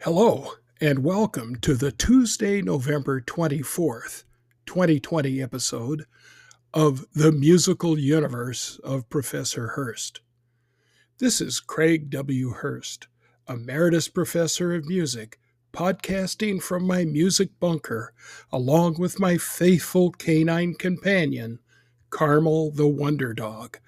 Hello, 0.00 0.52
and 0.80 1.04
welcome 1.04 1.56
to 1.56 1.74
the 1.74 1.92
Tuesday, 1.92 2.62
November 2.62 3.20
24th, 3.20 4.24
2020 4.64 5.42
episode 5.42 6.06
of 6.72 7.04
The 7.12 7.30
Musical 7.30 7.98
Universe 7.98 8.80
of 8.82 9.10
Professor 9.10 9.68
Hurst. 9.68 10.20
This 11.18 11.42
is 11.42 11.60
Craig 11.60 12.08
W. 12.08 12.52
Hurst, 12.52 13.08
Emeritus 13.46 14.08
Professor 14.08 14.74
of 14.74 14.86
Music, 14.88 15.38
podcasting 15.74 16.62
from 16.62 16.86
my 16.86 17.04
music 17.04 17.50
bunker, 17.60 18.14
along 18.50 18.98
with 18.98 19.20
my 19.20 19.36
faithful 19.36 20.10
canine 20.12 20.74
companion, 20.74 21.58
Carmel 22.10 22.70
the 22.70 22.88
Wonder 22.88 23.34
Dog, 23.34 23.78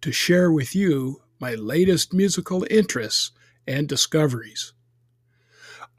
to 0.00 0.12
share 0.12 0.50
with 0.50 0.74
you 0.74 1.22
my 1.38 1.54
latest 1.54 2.12
musical 2.12 2.66
interests 2.70 3.32
and 3.66 3.88
discoveries. 3.88 4.72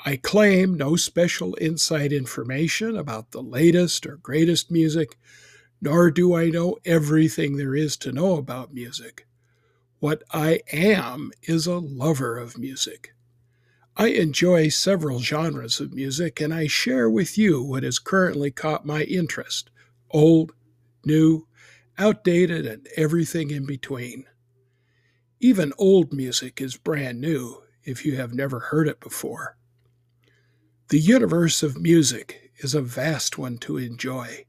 I 0.03 0.17
claim 0.17 0.75
no 0.75 0.95
special 0.95 1.53
inside 1.55 2.11
information 2.11 2.97
about 2.97 3.31
the 3.31 3.43
latest 3.43 4.05
or 4.05 4.17
greatest 4.17 4.71
music, 4.71 5.17
nor 5.81 6.09
do 6.11 6.35
I 6.35 6.49
know 6.49 6.77
everything 6.85 7.57
there 7.57 7.75
is 7.75 7.97
to 7.97 8.11
know 8.11 8.37
about 8.37 8.73
music. 8.73 9.27
What 9.99 10.23
I 10.31 10.61
am 10.71 11.31
is 11.43 11.67
a 11.67 11.77
lover 11.77 12.37
of 12.37 12.57
music. 12.57 13.13
I 13.95 14.07
enjoy 14.07 14.69
several 14.69 15.19
genres 15.19 15.79
of 15.79 15.93
music, 15.93 16.41
and 16.41 16.53
I 16.53 16.65
share 16.65 17.09
with 17.09 17.37
you 17.37 17.61
what 17.61 17.83
has 17.83 17.99
currently 17.99 18.49
caught 18.49 18.85
my 18.85 19.03
interest 19.03 19.69
old, 20.09 20.53
new, 21.05 21.47
outdated, 22.01 22.65
and 22.65 22.87
everything 22.97 23.51
in 23.51 23.65
between. 23.65 24.25
Even 25.39 25.71
old 25.77 26.11
music 26.11 26.59
is 26.59 26.75
brand 26.75 27.21
new 27.21 27.61
if 27.83 28.05
you 28.05 28.17
have 28.17 28.33
never 28.33 28.59
heard 28.59 28.87
it 28.87 28.99
before. 28.99 29.57
The 30.89 30.99
universe 30.99 31.63
of 31.63 31.81
music 31.81 32.51
is 32.57 32.75
a 32.75 32.81
vast 32.81 33.37
one 33.37 33.57
to 33.59 33.77
enjoy. 33.77 34.45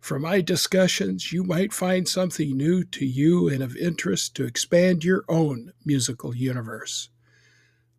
From 0.00 0.22
my 0.22 0.40
discussions, 0.40 1.32
you 1.32 1.44
might 1.44 1.72
find 1.72 2.08
something 2.08 2.56
new 2.56 2.84
to 2.84 3.04
you 3.04 3.48
and 3.48 3.62
of 3.62 3.76
interest 3.76 4.34
to 4.36 4.44
expand 4.44 5.04
your 5.04 5.24
own 5.28 5.72
musical 5.84 6.34
universe. 6.34 7.08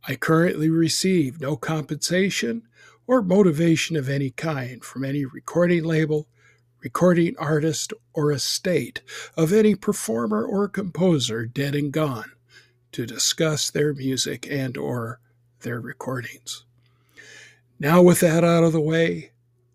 I 0.07 0.15
currently 0.15 0.69
receive 0.69 1.41
no 1.41 1.57
compensation 1.57 2.63
or 3.07 3.21
motivation 3.21 3.95
of 3.95 4.09
any 4.09 4.29
kind 4.29 4.83
from 4.83 5.03
any 5.03 5.25
recording 5.25 5.83
label, 5.83 6.27
recording 6.85 7.35
artist, 7.39 7.93
or 8.13 8.31
estate 8.31 9.01
of 9.35 9.51
any 9.51 9.73
performer 9.73 10.45
or 10.45 10.67
composer 10.67 11.43
dead 11.43 11.73
and 11.73 11.91
gone 11.91 12.31
to 12.91 13.07
discuss 13.07 13.71
their 13.71 13.91
music 13.91 14.47
and 14.47 14.77
or 14.77 15.19
their 15.61 15.81
recordings. 15.81 16.63
Now, 17.79 18.03
with 18.03 18.19
that 18.19 18.43
out 18.43 18.63
of 18.63 18.71
the 18.71 18.79
way, 18.79 19.31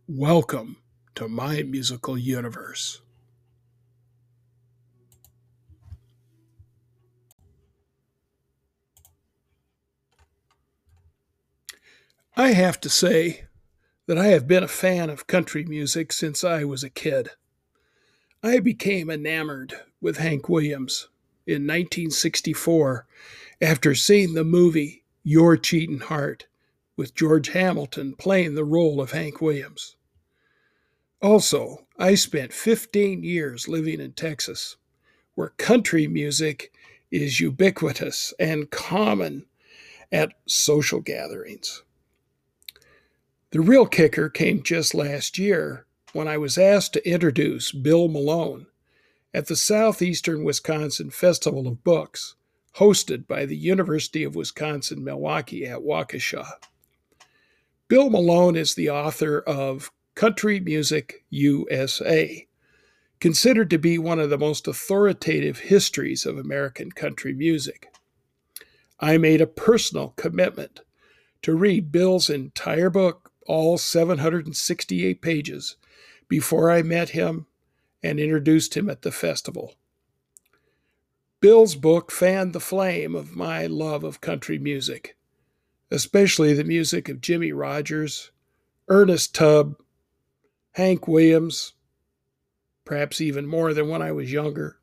welcome 0.06 0.76
to 1.16 1.26
my 1.26 1.64
musical 1.64 2.16
universe. 2.16 3.02
I 12.36 12.52
have 12.52 12.80
to 12.82 12.88
say 12.88 13.46
that 14.10 14.18
I 14.18 14.26
have 14.26 14.48
been 14.48 14.64
a 14.64 14.66
fan 14.66 15.08
of 15.08 15.28
country 15.28 15.64
music 15.64 16.12
since 16.12 16.42
I 16.42 16.64
was 16.64 16.82
a 16.82 16.90
kid. 16.90 17.30
I 18.42 18.58
became 18.58 19.08
enamored 19.08 19.72
with 20.00 20.16
Hank 20.16 20.48
Williams 20.48 21.06
in 21.46 21.62
1964 21.62 23.06
after 23.60 23.94
seeing 23.94 24.34
the 24.34 24.42
movie 24.42 25.04
Your 25.22 25.56
Cheatin' 25.56 26.00
Heart 26.00 26.48
with 26.96 27.14
George 27.14 27.50
Hamilton 27.50 28.16
playing 28.16 28.56
the 28.56 28.64
role 28.64 29.00
of 29.00 29.12
Hank 29.12 29.40
Williams. 29.40 29.94
Also, 31.22 31.86
I 31.96 32.16
spent 32.16 32.52
15 32.52 33.22
years 33.22 33.68
living 33.68 34.00
in 34.00 34.14
Texas, 34.14 34.74
where 35.36 35.50
country 35.50 36.08
music 36.08 36.72
is 37.12 37.38
ubiquitous 37.38 38.34
and 38.40 38.72
common 38.72 39.46
at 40.10 40.32
social 40.48 40.98
gatherings. 40.98 41.84
The 43.52 43.60
real 43.60 43.86
kicker 43.86 44.28
came 44.28 44.62
just 44.62 44.94
last 44.94 45.36
year 45.36 45.84
when 46.12 46.28
I 46.28 46.38
was 46.38 46.56
asked 46.56 46.92
to 46.92 47.08
introduce 47.08 47.72
Bill 47.72 48.06
Malone 48.06 48.66
at 49.34 49.48
the 49.48 49.56
Southeastern 49.56 50.44
Wisconsin 50.44 51.10
Festival 51.10 51.66
of 51.66 51.82
Books, 51.82 52.36
hosted 52.76 53.26
by 53.26 53.46
the 53.46 53.56
University 53.56 54.22
of 54.22 54.36
Wisconsin 54.36 55.02
Milwaukee 55.02 55.66
at 55.66 55.80
Waukesha. 55.80 56.46
Bill 57.88 58.08
Malone 58.08 58.54
is 58.54 58.76
the 58.76 58.88
author 58.88 59.40
of 59.40 59.90
Country 60.14 60.60
Music 60.60 61.24
USA, 61.30 62.46
considered 63.18 63.70
to 63.70 63.78
be 63.78 63.98
one 63.98 64.20
of 64.20 64.30
the 64.30 64.38
most 64.38 64.68
authoritative 64.68 65.58
histories 65.58 66.24
of 66.24 66.38
American 66.38 66.92
country 66.92 67.32
music. 67.32 67.92
I 69.00 69.18
made 69.18 69.40
a 69.40 69.46
personal 69.48 70.10
commitment 70.10 70.82
to 71.42 71.56
read 71.56 71.90
Bill's 71.90 72.30
entire 72.30 72.90
book, 72.90 73.29
all 73.50 73.78
768 73.78 75.20
pages, 75.20 75.76
before 76.28 76.70
I 76.70 76.82
met 76.82 77.10
him 77.10 77.46
and 78.02 78.20
introduced 78.20 78.76
him 78.76 78.88
at 78.88 79.02
the 79.02 79.12
festival. 79.12 79.74
Bill's 81.40 81.74
book 81.74 82.10
fanned 82.10 82.52
the 82.52 82.60
flame 82.60 83.14
of 83.14 83.34
my 83.36 83.66
love 83.66 84.04
of 84.04 84.20
country 84.20 84.58
music 84.58 85.16
especially 85.90 86.54
the 86.54 86.64
music 86.64 87.08
of 87.08 87.20
Jimmie 87.20 87.52
Rodgers, 87.52 88.30
Ernest 88.88 89.34
Tubb, 89.34 89.76
Hank 90.72 91.08
Williams, 91.08 91.72
perhaps 92.84 93.20
even 93.20 93.46
more 93.46 93.74
than 93.74 93.88
when 93.88 94.02
I 94.02 94.12
was 94.12 94.32
younger, 94.32 94.78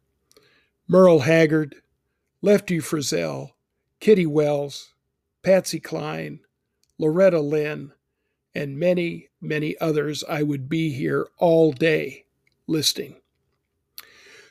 Merle 0.88 1.20
Haggard, 1.20 1.76
Lefty 2.42 2.80
Frizzell, 2.80 3.52
Kitty 4.00 4.26
Wells, 4.26 4.94
Patsy 5.44 5.80
Cline, 5.80 6.42
Loretta 6.98 7.40
Lynn, 7.40 7.94
and 8.56 8.80
many, 8.80 9.30
many 9.42 9.78
others. 9.80 10.24
I 10.28 10.44
would 10.44 10.70
be 10.70 10.92
here 10.92 11.28
all 11.38 11.72
day 11.72 12.26
listing. 12.68 13.16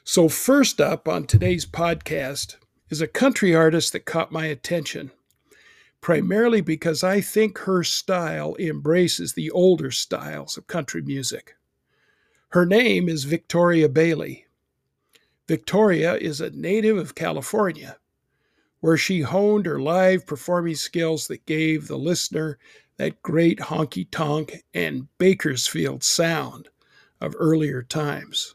So, 0.04 0.28
first 0.28 0.80
up 0.80 1.08
on 1.08 1.26
today's 1.26 1.66
podcast 1.66 2.56
is 2.90 3.00
a 3.00 3.08
country 3.08 3.54
artist 3.54 3.92
that 3.92 4.04
caught 4.04 4.30
my 4.30 4.46
attention 4.46 5.10
primarily 6.00 6.60
because 6.60 7.02
I 7.02 7.20
think 7.20 7.58
her 7.58 7.82
style 7.82 8.54
embraces 8.60 9.32
the 9.32 9.50
older 9.50 9.90
styles 9.90 10.56
of 10.56 10.68
country 10.68 11.02
music. 11.02 11.56
Her 12.50 12.64
name 12.64 13.08
is 13.08 13.24
Victoria 13.24 13.88
Bailey. 13.88 14.46
Victoria 15.48 16.14
is 16.14 16.40
a 16.40 16.50
native 16.50 16.96
of 16.96 17.16
California, 17.16 17.98
where 18.78 18.96
she 18.96 19.22
honed 19.22 19.66
her 19.66 19.80
live 19.80 20.26
performing 20.26 20.76
skills 20.76 21.26
that 21.26 21.44
gave 21.44 21.88
the 21.88 21.98
listener 21.98 22.58
that 22.98 23.22
great 23.22 23.58
honky 23.58 24.08
tonk 24.10 24.64
and 24.72 25.08
Bakersfield 25.18 26.02
sound 26.02 26.68
of 27.20 27.34
earlier 27.38 27.82
times. 27.82 28.54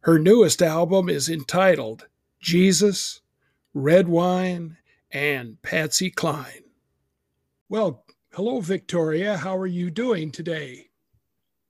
Her 0.00 0.18
newest 0.18 0.60
album 0.60 1.08
is 1.08 1.28
entitled 1.28 2.06
Jesus, 2.40 3.20
Red 3.72 4.08
Wine, 4.08 4.76
and 5.10 5.60
Patsy 5.62 6.10
Cline. 6.10 6.64
Well, 7.68 8.04
hello, 8.32 8.60
Victoria. 8.60 9.36
How 9.36 9.56
are 9.56 9.66
you 9.66 9.90
doing 9.90 10.30
today? 10.30 10.90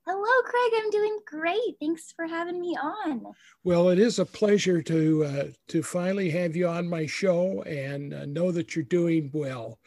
Hello, 0.07 0.43
Craig. 0.43 0.73
I'm 0.77 0.91
doing 0.91 1.19
great. 1.27 1.77
Thanks 1.81 2.13
for 2.13 2.27
having 2.27 2.61
me 2.61 2.77
on. 2.77 3.25
Well, 3.63 3.89
it 3.89 3.99
is 3.99 4.19
a 4.19 4.27
pleasure 4.27 4.83
to 4.83 5.25
uh, 5.25 5.45
to 5.69 5.83
finally 5.83 6.29
have 6.31 6.55
you 6.55 6.69
on 6.69 6.89
my 6.89 7.07
show 7.07 7.63
and 7.63 8.13
uh, 8.13 8.27
know 8.27 8.51
that 8.53 8.75
you're 8.75 8.85
doing 8.85 9.31
well. 9.33 9.79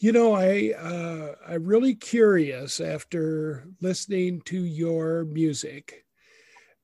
You 0.00 0.12
know, 0.12 0.32
I 0.32 0.72
uh, 0.78 1.34
I'm 1.46 1.64
really 1.66 1.94
curious 1.94 2.80
after 2.80 3.68
listening 3.82 4.40
to 4.46 4.64
your 4.64 5.26
music. 5.26 6.06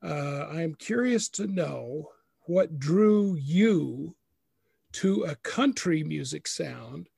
Uh, 0.03 0.45
I'm 0.51 0.75
curious 0.75 1.27
to 1.29 1.47
know 1.47 2.11
what 2.45 2.77
drew 2.77 3.35
you 3.35 4.15
to 4.93 5.23
a 5.23 5.35
country 5.37 6.03
music 6.03 6.47
sound 6.47 7.09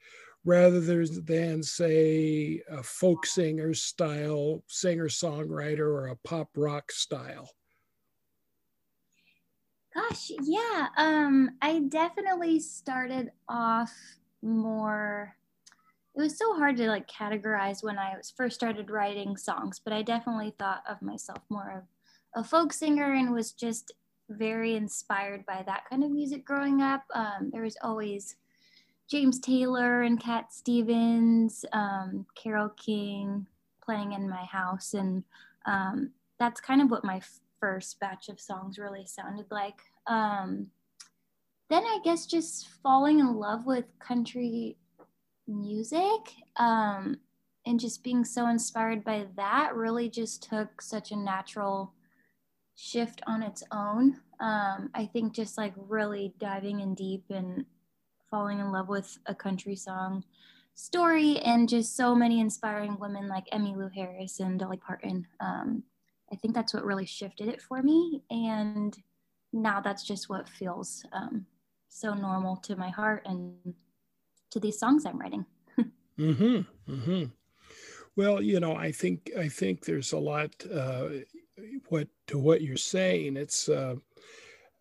rather 0.45 0.79
than 1.05 1.63
say 1.63 2.63
a 2.69 2.81
folk 2.81 3.25
singer 3.25 3.73
style 3.73 4.63
singer 4.67 5.09
songwriter 5.09 5.81
or 5.81 6.07
a 6.07 6.15
pop 6.17 6.49
rock 6.55 6.91
style 6.91 7.51
gosh 9.93 10.31
yeah 10.43 10.87
um 10.97 11.51
i 11.61 11.79
definitely 11.89 12.59
started 12.59 13.31
off 13.49 13.93
more 14.41 15.35
it 16.19 16.23
was 16.23 16.37
so 16.37 16.53
hard 16.55 16.75
to 16.77 16.87
like 16.87 17.09
categorize 17.09 17.81
when 17.81 17.97
i 17.97 18.15
was 18.15 18.33
first 18.35 18.55
started 18.55 18.89
writing 18.89 19.37
songs 19.37 19.79
but 19.83 19.93
i 19.93 20.01
definitely 20.01 20.53
thought 20.59 20.83
of 20.87 21.01
myself 21.01 21.39
more 21.49 21.71
of 21.77 21.83
a 22.35 22.43
folk 22.43 22.73
singer 22.73 23.13
and 23.13 23.33
was 23.33 23.51
just 23.51 23.93
very 24.29 24.75
inspired 24.75 25.45
by 25.45 25.63
that 25.65 25.83
kind 25.89 26.03
of 26.03 26.11
music 26.11 26.45
growing 26.45 26.81
up. 26.81 27.03
Um, 27.13 27.49
there 27.51 27.63
was 27.63 27.77
always 27.81 28.35
James 29.09 29.39
Taylor 29.39 30.03
and 30.03 30.19
Cat 30.19 30.53
Stevens, 30.53 31.65
um, 31.73 32.25
Carole 32.35 32.69
King 32.69 33.47
playing 33.83 34.13
in 34.13 34.29
my 34.29 34.45
house. 34.45 34.93
And 34.93 35.23
um, 35.65 36.11
that's 36.39 36.61
kind 36.61 36.81
of 36.81 36.91
what 36.91 37.03
my 37.03 37.21
first 37.59 37.99
batch 37.99 38.29
of 38.29 38.39
songs 38.39 38.77
really 38.77 39.05
sounded 39.05 39.47
like. 39.49 39.81
Um, 40.05 40.67
then 41.69 41.83
I 41.83 41.99
guess 42.03 42.25
just 42.25 42.67
falling 42.83 43.19
in 43.19 43.35
love 43.35 43.65
with 43.65 43.85
country 43.99 44.77
music 45.49 46.33
um, 46.57 47.17
and 47.65 47.79
just 47.79 48.03
being 48.03 48.23
so 48.23 48.47
inspired 48.47 49.03
by 49.03 49.27
that 49.35 49.75
really 49.75 50.09
just 50.09 50.43
took 50.43 50.81
such 50.81 51.11
a 51.11 51.15
natural 51.15 51.93
shift 52.75 53.21
on 53.27 53.43
its 53.43 53.63
own. 53.71 54.15
Um, 54.39 54.89
I 54.93 55.09
think 55.11 55.33
just 55.33 55.57
like 55.57 55.73
really 55.75 56.33
diving 56.39 56.79
in 56.79 56.95
deep 56.95 57.25
and 57.29 57.65
falling 58.29 58.59
in 58.59 58.71
love 58.71 58.87
with 58.87 59.17
a 59.25 59.35
country 59.35 59.75
song 59.75 60.23
story 60.75 61.39
and 61.39 61.67
just 61.67 61.97
so 61.97 62.15
many 62.15 62.39
inspiring 62.39 62.97
women 62.99 63.27
like 63.27 63.49
Emmylou 63.51 63.93
Harris 63.93 64.39
and 64.39 64.57
Dolly 64.57 64.77
Parton. 64.77 65.27
Um, 65.41 65.83
I 66.31 66.35
think 66.37 66.53
that's 66.53 66.73
what 66.73 66.85
really 66.85 67.05
shifted 67.05 67.49
it 67.49 67.61
for 67.61 67.83
me. 67.83 68.23
And 68.29 68.95
now 69.51 69.81
that's 69.81 70.03
just 70.03 70.29
what 70.29 70.47
feels 70.47 71.05
um, 71.11 71.45
so 71.89 72.13
normal 72.13 72.55
to 72.57 72.75
my 72.77 72.89
heart 72.89 73.23
and 73.25 73.55
to 74.51 74.59
these 74.59 74.79
songs 74.79 75.05
I'm 75.05 75.19
writing. 75.19 75.45
mm-hmm. 76.19 76.61
Mm-hmm. 76.91 77.23
Well, 78.15 78.41
you 78.41 78.59
know, 78.59 78.75
I 78.75 78.91
think 78.91 79.31
I 79.37 79.47
think 79.47 79.85
there's 79.85 80.11
a 80.11 80.19
lot 80.19 80.53
uh, 80.73 81.09
what 81.87 82.07
to 82.27 82.37
what 82.37 82.61
you're 82.61 82.77
saying. 82.77 83.37
It's 83.37 83.69
uh, 83.69 83.95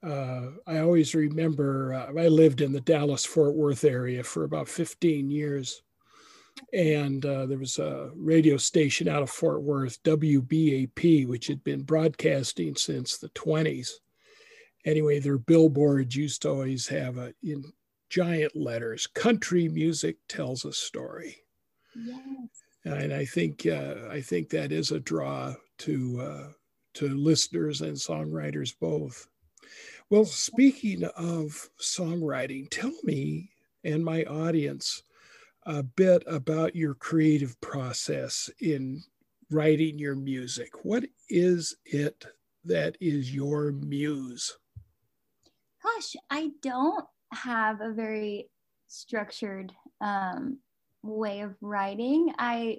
uh, 0.02 0.50
I 0.66 0.78
always 0.78 1.14
remember 1.14 1.94
uh, 1.94 2.20
I 2.20 2.28
lived 2.28 2.60
in 2.60 2.72
the 2.72 2.80
Dallas 2.80 3.24
Fort 3.24 3.54
Worth 3.54 3.84
area 3.84 4.22
for 4.22 4.44
about 4.44 4.68
15 4.68 5.30
years, 5.30 5.82
and 6.72 7.24
uh, 7.24 7.46
there 7.46 7.58
was 7.58 7.78
a 7.78 8.10
radio 8.14 8.56
station 8.56 9.08
out 9.08 9.22
of 9.22 9.30
Fort 9.30 9.62
Worth, 9.62 10.02
WBAP, 10.02 11.26
which 11.26 11.46
had 11.46 11.62
been 11.64 11.82
broadcasting 11.82 12.76
since 12.76 13.18
the 13.18 13.28
20s. 13.30 13.90
Anyway, 14.84 15.18
their 15.18 15.38
billboards 15.38 16.14
used 16.14 16.42
to 16.42 16.50
always 16.50 16.86
have 16.88 17.18
a 17.18 17.34
in 17.42 17.64
giant 18.08 18.56
letters, 18.56 19.06
"Country 19.06 19.68
music 19.68 20.16
tells 20.28 20.64
a 20.64 20.72
story." 20.72 21.44
Yes. 21.94 22.48
And 22.84 23.12
I 23.12 23.24
think 23.24 23.66
uh, 23.66 24.08
I 24.10 24.20
think 24.20 24.50
that 24.50 24.72
is 24.72 24.92
a 24.92 25.00
draw 25.00 25.54
to 25.78 26.20
uh, 26.20 26.48
to 26.94 27.08
listeners 27.08 27.80
and 27.80 27.96
songwriters 27.96 28.74
both. 28.78 29.28
Well, 30.10 30.24
speaking 30.24 31.04
of 31.04 31.68
songwriting, 31.80 32.68
tell 32.70 32.94
me 33.04 33.50
and 33.84 34.04
my 34.04 34.24
audience 34.24 35.02
a 35.66 35.82
bit 35.82 36.22
about 36.26 36.74
your 36.74 36.94
creative 36.94 37.60
process 37.60 38.48
in 38.60 39.02
writing 39.50 39.98
your 39.98 40.14
music. 40.14 40.84
What 40.84 41.04
is 41.28 41.76
it 41.84 42.24
that 42.64 42.96
is 43.00 43.34
your 43.34 43.72
muse? 43.72 44.56
Gosh, 45.82 46.16
I 46.30 46.50
don't 46.62 47.04
have 47.32 47.80
a 47.80 47.92
very 47.92 48.50
structured 48.88 49.72
um, 50.00 50.58
way 51.02 51.40
of 51.40 51.54
writing. 51.60 52.32
I 52.38 52.78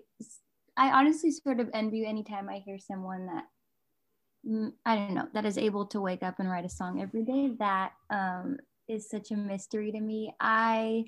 I 0.77 0.91
honestly 0.91 1.31
sort 1.31 1.59
of 1.59 1.69
envy 1.73 2.05
anytime 2.05 2.49
I 2.49 2.59
hear 2.59 2.79
someone 2.79 3.27
that 3.27 3.43
mm, 4.47 4.71
I 4.85 4.95
don't 4.95 5.13
know 5.13 5.27
that 5.33 5.45
is 5.45 5.57
able 5.57 5.85
to 5.87 6.01
wake 6.01 6.23
up 6.23 6.39
and 6.39 6.49
write 6.49 6.65
a 6.65 6.69
song 6.69 7.01
every 7.01 7.23
day. 7.23 7.51
That 7.59 7.91
um, 8.09 8.57
is 8.87 9.09
such 9.09 9.31
a 9.31 9.35
mystery 9.35 9.91
to 9.91 9.99
me. 9.99 10.33
I 10.39 11.05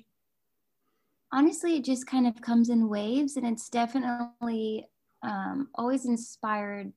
honestly, 1.32 1.76
it 1.76 1.84
just 1.84 2.06
kind 2.06 2.26
of 2.26 2.40
comes 2.40 2.68
in 2.68 2.88
waves, 2.88 3.36
and 3.36 3.46
it's 3.46 3.68
definitely 3.68 4.88
um, 5.22 5.68
always 5.74 6.06
inspired 6.06 6.92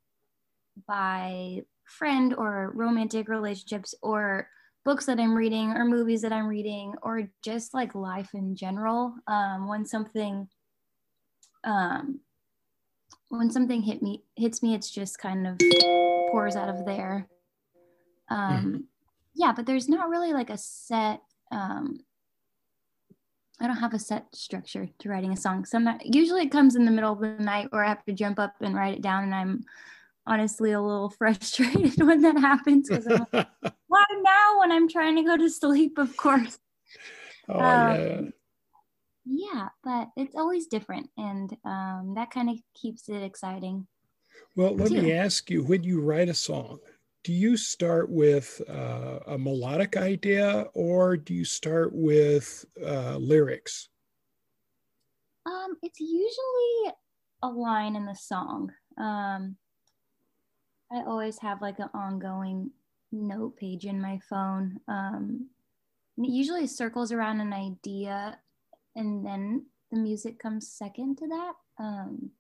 by 0.88 1.62
friend 1.86 2.34
or 2.34 2.72
romantic 2.76 3.30
relationships 3.30 3.94
or 4.02 4.50
books 4.86 5.08
that 5.08 5.20
I'm 5.20 5.36
reading 5.36 5.72
or 5.72 5.84
movies 5.84 6.22
that 6.22 6.32
I'm 6.32 6.48
reading 6.48 6.94
or 7.02 7.28
just 7.44 7.74
like 7.74 7.96
life 7.96 8.30
in 8.34 8.56
general. 8.56 9.16
Um, 9.28 9.68
when 9.68 9.86
something 9.86 10.48
um, 11.66 12.20
when 13.30 13.50
something 13.50 13.82
hit 13.82 14.02
me 14.02 14.24
hits 14.36 14.62
me, 14.62 14.76
it's 14.76 14.92
just 14.92 15.18
kind 15.18 15.48
of 15.48 15.60
pours 16.32 16.56
out 16.56 16.70
of 16.70 16.86
there. 16.86 17.28
Um, 18.30 18.40
mm-hmm. 18.40 18.78
Yeah, 19.34 19.52
but 19.54 19.66
there's 19.66 19.90
not 19.90 20.10
really 20.10 20.32
like 20.32 20.52
a 20.52 20.58
set. 20.58 21.22
Um, 21.52 22.00
I 23.60 23.68
don't 23.68 23.78
have 23.78 23.94
a 23.94 24.00
set 24.00 24.28
structure 24.36 24.90
to 25.00 25.10
writing 25.10 25.32
a 25.32 25.38
song. 25.38 25.66
Some 25.66 25.90
usually 26.04 26.44
it 26.44 26.52
comes 26.52 26.76
in 26.76 26.86
the 26.86 26.92
middle 26.92 27.14
of 27.14 27.20
the 27.20 27.44
night, 27.44 27.70
or 27.74 27.84
I 27.84 27.90
have 27.90 28.06
to 28.06 28.14
jump 28.14 28.38
up 28.38 28.54
and 28.62 28.76
write 28.76 28.94
it 28.94 29.02
down, 29.02 29.24
and 29.24 29.36
I'm 29.36 29.64
honestly 30.28 30.72
a 30.72 30.82
little 30.82 31.10
frustrated 31.18 32.02
when 32.04 32.22
that 32.22 32.38
happens 32.38 32.90
because 32.90 33.08
I'm 33.08 33.46
why 33.96 34.22
now 34.22 34.60
when 34.60 34.72
I'm 34.72 34.90
trying 34.90 35.16
to 35.16 35.24
go 35.24 35.38
to 35.38 35.50
sleep, 35.50 35.98
of 35.98 36.16
course. 36.18 36.58
Oh, 37.48 37.60
um, 37.60 37.96
yeah. 37.96 38.22
Yeah, 39.28 39.70
but 39.84 40.10
it's 40.16 40.36
always 40.36 40.68
different, 40.68 41.10
and 41.18 41.56
um, 41.64 42.14
that 42.16 42.30
kind 42.30 42.50
of 42.50 42.58
keeps 42.76 43.10
it 43.10 43.24
exciting. 43.24 43.88
Well, 44.56 44.76
let 44.76 44.92
too. 44.92 45.02
me 45.02 45.14
ask 45.14 45.50
you: 45.50 45.64
When 45.64 45.84
you 45.84 46.02
write 46.02 46.30
a 46.30 46.34
song, 46.34 46.80
do 47.24 47.34
you 47.34 47.58
start 47.58 48.10
with 48.10 48.62
uh, 48.70 49.20
a 49.26 49.38
melodic 49.38 49.98
idea, 49.98 50.68
or 50.74 51.18
do 51.18 51.34
you 51.34 51.46
start 51.46 51.92
with 51.94 52.66
uh, 52.86 53.18
lyrics? 53.18 53.90
Um, 55.48 55.78
it's 55.82 56.00
usually 56.00 56.94
a 57.42 57.50
line 57.50 57.96
in 57.96 58.06
the 58.06 58.16
song. 58.16 58.72
Um, 58.98 59.56
I 60.92 61.02
always 61.08 61.40
have 61.40 61.62
like 61.62 61.80
an 61.80 61.90
ongoing 61.96 62.72
note 63.12 63.57
page 63.57 63.86
in 63.86 64.02
my 64.02 64.19
phone. 64.30 64.80
Um, 64.88 65.50
it 66.18 66.30
usually 66.30 66.68
circles 66.68 67.12
around 67.12 67.42
an 67.42 67.54
idea 67.54 68.40
and 68.96 69.25
then 69.25 69.66
the 69.92 69.98
music 69.98 70.40
comes 70.40 70.69
second 70.69 71.18
to 71.18 71.28
that. 71.28 71.54
Um, 71.80 72.31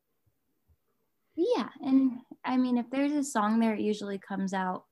yeah, 1.35 1.69
and 1.81 2.19
I 2.45 2.57
mean, 2.57 2.77
if 2.77 2.89
there's 2.89 3.11
a 3.11 3.23
song 3.23 3.59
there, 3.59 3.73
it 3.73 3.81
usually 3.81 4.17
comes 4.17 4.53
out 4.53 4.85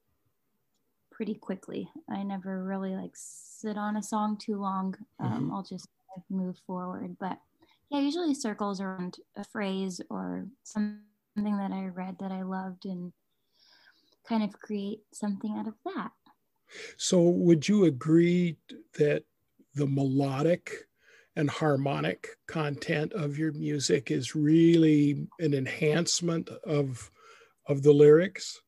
pretty 1.11 1.35
quickly. 1.35 1.89
I 2.09 2.24
never 2.24 2.63
really 2.63 2.95
like 2.95 3.13
sit 3.13 3.77
on 3.77 3.98
a 3.98 4.03
song 4.03 4.38
too 4.38 4.59
long. 4.59 4.95
Um, 5.19 5.31
mm-hmm. 5.31 5.53
I'll 5.53 5.63
just 5.63 5.88
move 6.29 6.57
forward. 6.67 7.15
But 7.19 7.39
yeah, 7.89 8.00
usually 8.00 8.33
circles 8.33 8.81
around 8.81 9.17
a 9.38 9.43
phrase 9.45 10.01
or 10.09 10.48
something 10.63 10.98
that 11.36 11.71
I 11.71 11.86
read 11.86 12.17
that 12.19 12.31
I 12.31 12.41
loved 12.41 12.86
and 12.86 13.13
kind 14.27 14.44
of 14.44 14.53
create 14.53 15.01
something 15.13 15.56
out 15.58 15.68
of 15.68 15.75
that. 15.86 16.12
So, 16.98 17.22
would 17.22 17.68
you 17.68 17.86
agree 17.86 18.58
that 18.98 19.24
the 19.75 19.88
melodic 19.88 20.88
and 21.36 21.50
harmonic 21.50 22.30
content 22.48 23.13
of 23.13 23.38
your 23.38 23.51
music 23.53 24.12
is 24.12 24.36
really 24.36 25.27
an 25.39 25.53
enhancement 25.53 26.50
of 26.65 27.12
of 27.68 27.84
the 27.84 27.94
lyrics? 27.94 28.62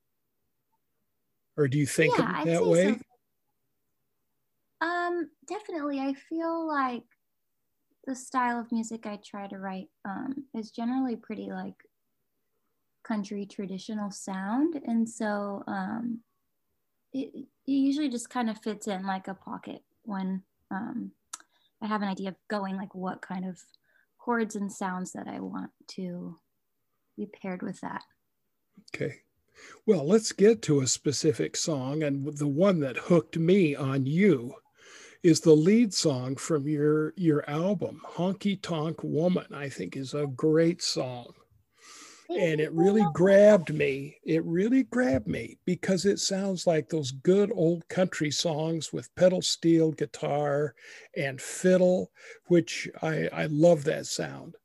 Or 1.57 1.67
do 1.67 1.77
you 1.77 1.85
think 1.85 2.17
yeah, 2.17 2.41
of 2.41 2.47
it 2.47 2.51
that 2.51 2.65
way? 2.65 2.97
So. 4.81 4.87
Um, 4.87 5.29
definitely. 5.47 5.99
I 5.99 6.13
feel 6.13 6.67
like 6.67 7.03
the 8.05 8.15
style 8.15 8.59
of 8.59 8.71
music 8.71 9.05
I 9.05 9.19
try 9.23 9.47
to 9.47 9.57
write 9.57 9.87
um, 10.03 10.45
is 10.53 10.71
generally 10.71 11.15
pretty 11.15 11.49
like 11.49 11.75
country 13.05 13.45
traditional 13.45 14.11
sound. 14.11 14.81
And 14.85 15.07
so 15.07 15.63
um, 15.67 16.19
it, 17.13 17.31
it 17.35 17.71
usually 17.71 18.09
just 18.09 18.29
kind 18.29 18.49
of 18.49 18.61
fits 18.61 18.87
in 18.87 19.05
like 19.05 19.27
a 19.27 19.33
pocket 19.33 19.81
when 20.03 20.41
um, 20.71 21.11
I 21.81 21.87
have 21.87 22.01
an 22.01 22.07
idea 22.07 22.29
of 22.29 22.35
going 22.49 22.77
like 22.77 22.95
what 22.95 23.21
kind 23.21 23.45
of 23.45 23.59
chords 24.17 24.55
and 24.55 24.71
sounds 24.71 25.11
that 25.13 25.27
I 25.27 25.39
want 25.39 25.71
to 25.89 26.35
be 27.15 27.27
paired 27.27 27.61
with 27.61 27.79
that. 27.81 28.01
Okay. 28.93 29.15
Well, 29.85 30.05
let's 30.05 30.31
get 30.31 30.61
to 30.63 30.81
a 30.81 30.87
specific 30.87 31.55
song. 31.55 32.03
And 32.03 32.37
the 32.37 32.47
one 32.47 32.79
that 32.81 32.97
hooked 32.97 33.37
me 33.37 33.75
on 33.75 34.05
you 34.05 34.55
is 35.23 35.39
the 35.39 35.55
lead 35.55 35.93
song 35.93 36.35
from 36.35 36.67
your 36.67 37.13
your 37.15 37.49
album, 37.49 38.01
Honky 38.05 38.61
Tonk 38.61 39.01
Woman, 39.01 39.47
I 39.53 39.69
think 39.69 39.95
is 39.95 40.13
a 40.13 40.27
great 40.27 40.83
song 40.83 41.33
and 42.29 42.59
it 42.59 42.71
really 42.71 43.05
grabbed 43.13 43.73
me. 43.73 44.17
It 44.23 44.43
really 44.45 44.83
grabbed 44.83 45.27
me 45.27 45.57
because 45.65 46.05
it 46.05 46.19
sounds 46.19 46.65
like 46.65 46.89
those 46.89 47.11
good 47.11 47.51
old 47.53 47.87
country 47.87 48.31
songs 48.31 48.91
with 48.91 49.13
pedal 49.15 49.41
steel 49.41 49.91
guitar 49.91 50.75
and 51.15 51.39
fiddle, 51.39 52.11
which 52.47 52.89
I, 53.01 53.29
I 53.31 53.45
love 53.45 53.83
that 53.85 54.05
sound. 54.05 54.55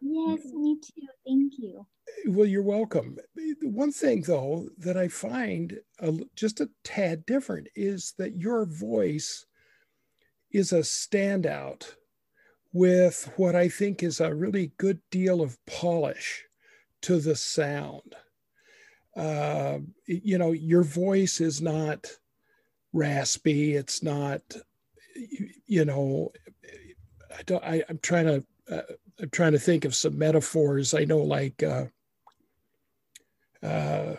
Yes, 0.00 0.40
me 0.52 0.78
too. 0.80 1.06
Thank 1.26 1.52
you. 1.58 1.86
Well, 2.26 2.46
you're 2.46 2.62
welcome. 2.62 3.16
One 3.62 3.92
thing, 3.92 4.22
though, 4.22 4.68
that 4.78 4.96
I 4.96 5.08
find 5.08 5.78
a, 6.00 6.12
just 6.36 6.60
a 6.60 6.70
tad 6.84 7.24
different 7.24 7.68
is 7.74 8.14
that 8.18 8.36
your 8.36 8.66
voice 8.66 9.46
is 10.50 10.72
a 10.72 10.80
standout 10.80 11.94
with 12.72 13.30
what 13.36 13.54
I 13.54 13.68
think 13.68 14.02
is 14.02 14.20
a 14.20 14.34
really 14.34 14.72
good 14.76 15.00
deal 15.10 15.40
of 15.40 15.58
polish 15.66 16.44
to 17.02 17.18
the 17.18 17.36
sound. 17.36 18.14
Uh, 19.16 19.78
you 20.06 20.38
know, 20.38 20.52
your 20.52 20.82
voice 20.82 21.40
is 21.40 21.60
not 21.60 22.10
raspy. 22.92 23.74
It's 23.76 24.02
not, 24.02 24.40
you 25.66 25.84
know, 25.84 26.32
I 27.36 27.42
don't, 27.42 27.64
I, 27.64 27.84
am 27.88 27.98
trying 28.02 28.26
to, 28.26 28.44
uh, 28.70 28.82
I'm 29.20 29.30
trying 29.30 29.52
to 29.52 29.58
think 29.58 29.84
of 29.84 29.94
some 29.94 30.18
metaphors. 30.18 30.94
I 30.94 31.04
know, 31.04 31.18
like, 31.18 31.62
uh, 31.62 31.86
uh, 33.62 34.16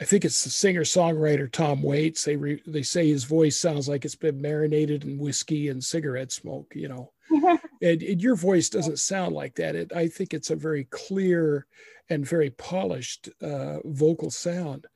I 0.00 0.04
think 0.04 0.24
it's 0.24 0.42
the 0.42 0.50
singer 0.50 0.82
songwriter 0.82 1.50
Tom 1.50 1.82
Waits. 1.82 2.24
They 2.24 2.36
re, 2.36 2.60
they 2.66 2.82
say 2.82 3.08
his 3.08 3.24
voice 3.24 3.56
sounds 3.56 3.88
like 3.88 4.04
it's 4.04 4.16
been 4.16 4.40
marinated 4.42 5.04
in 5.04 5.18
whiskey 5.18 5.68
and 5.68 5.82
cigarette 5.82 6.32
smoke. 6.32 6.72
You 6.74 6.88
know, 6.88 7.12
and, 7.82 8.02
and, 8.02 8.22
your 8.22 8.36
voice 8.36 8.68
doesn't 8.68 8.98
sound 8.98 9.34
like 9.34 9.54
that. 9.56 9.74
It, 9.74 9.92
I 9.94 10.08
think 10.08 10.34
it's 10.34 10.50
a 10.50 10.56
very 10.56 10.84
clear 10.84 11.66
and 12.10 12.26
very 12.26 12.50
polished 12.50 13.28
uh, 13.40 13.78
vocal 13.84 14.30
sound. 14.30 14.86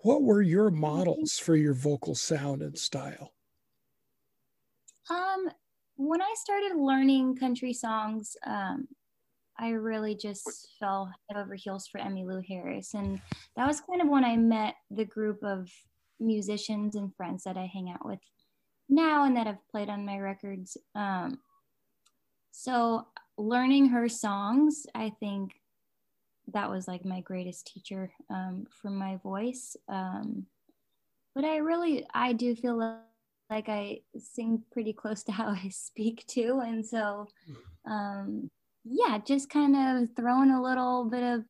What 0.00 0.22
were 0.22 0.42
your 0.42 0.70
models 0.70 1.38
for 1.38 1.56
your 1.56 1.74
vocal 1.74 2.14
sound 2.14 2.62
and 2.62 2.78
style? 2.78 3.32
Um, 5.10 5.48
when 5.96 6.20
I 6.20 6.34
started 6.36 6.76
learning 6.76 7.36
country 7.36 7.72
songs, 7.72 8.36
um, 8.46 8.88
I 9.58 9.70
really 9.70 10.14
just 10.14 10.74
fell 10.78 11.10
head 11.28 11.40
over 11.40 11.54
heels 11.54 11.86
for 11.86 12.00
Emmylou 12.00 12.44
Harris. 12.46 12.94
And 12.94 13.20
that 13.56 13.66
was 13.66 13.80
kind 13.80 14.02
of 14.02 14.08
when 14.08 14.24
I 14.24 14.36
met 14.36 14.74
the 14.90 15.04
group 15.04 15.42
of 15.42 15.70
musicians 16.20 16.96
and 16.96 17.14
friends 17.14 17.44
that 17.44 17.56
I 17.56 17.70
hang 17.72 17.90
out 17.90 18.04
with 18.04 18.18
now 18.88 19.24
and 19.24 19.36
that 19.36 19.46
have 19.46 19.58
played 19.70 19.88
on 19.88 20.04
my 20.04 20.18
records. 20.18 20.76
Um, 20.94 21.38
so 22.58 23.06
learning 23.36 23.90
her 23.90 24.08
songs, 24.08 24.86
I 24.94 25.12
think 25.20 25.60
that 26.54 26.70
was 26.70 26.88
like 26.88 27.04
my 27.04 27.20
greatest 27.20 27.66
teacher 27.66 28.10
um, 28.30 28.66
for 28.70 28.90
my 28.90 29.16
voice. 29.16 29.76
Um, 29.90 30.46
but 31.34 31.44
I 31.44 31.58
really, 31.58 32.06
I 32.14 32.32
do 32.32 32.56
feel 32.56 32.78
like, 32.78 33.68
I 33.68 34.00
sing 34.18 34.62
pretty 34.72 34.94
close 34.94 35.22
to 35.24 35.32
how 35.38 35.48
I 35.48 35.68
speak 35.68 36.24
too. 36.26 36.62
And 36.64 36.84
so, 36.84 37.28
um, 37.86 38.50
yeah, 38.86 39.18
just 39.18 39.50
kind 39.50 39.76
of 39.76 40.08
throwing 40.16 40.50
a 40.50 40.62
little 40.62 41.04
bit 41.04 41.22
of 41.22 41.44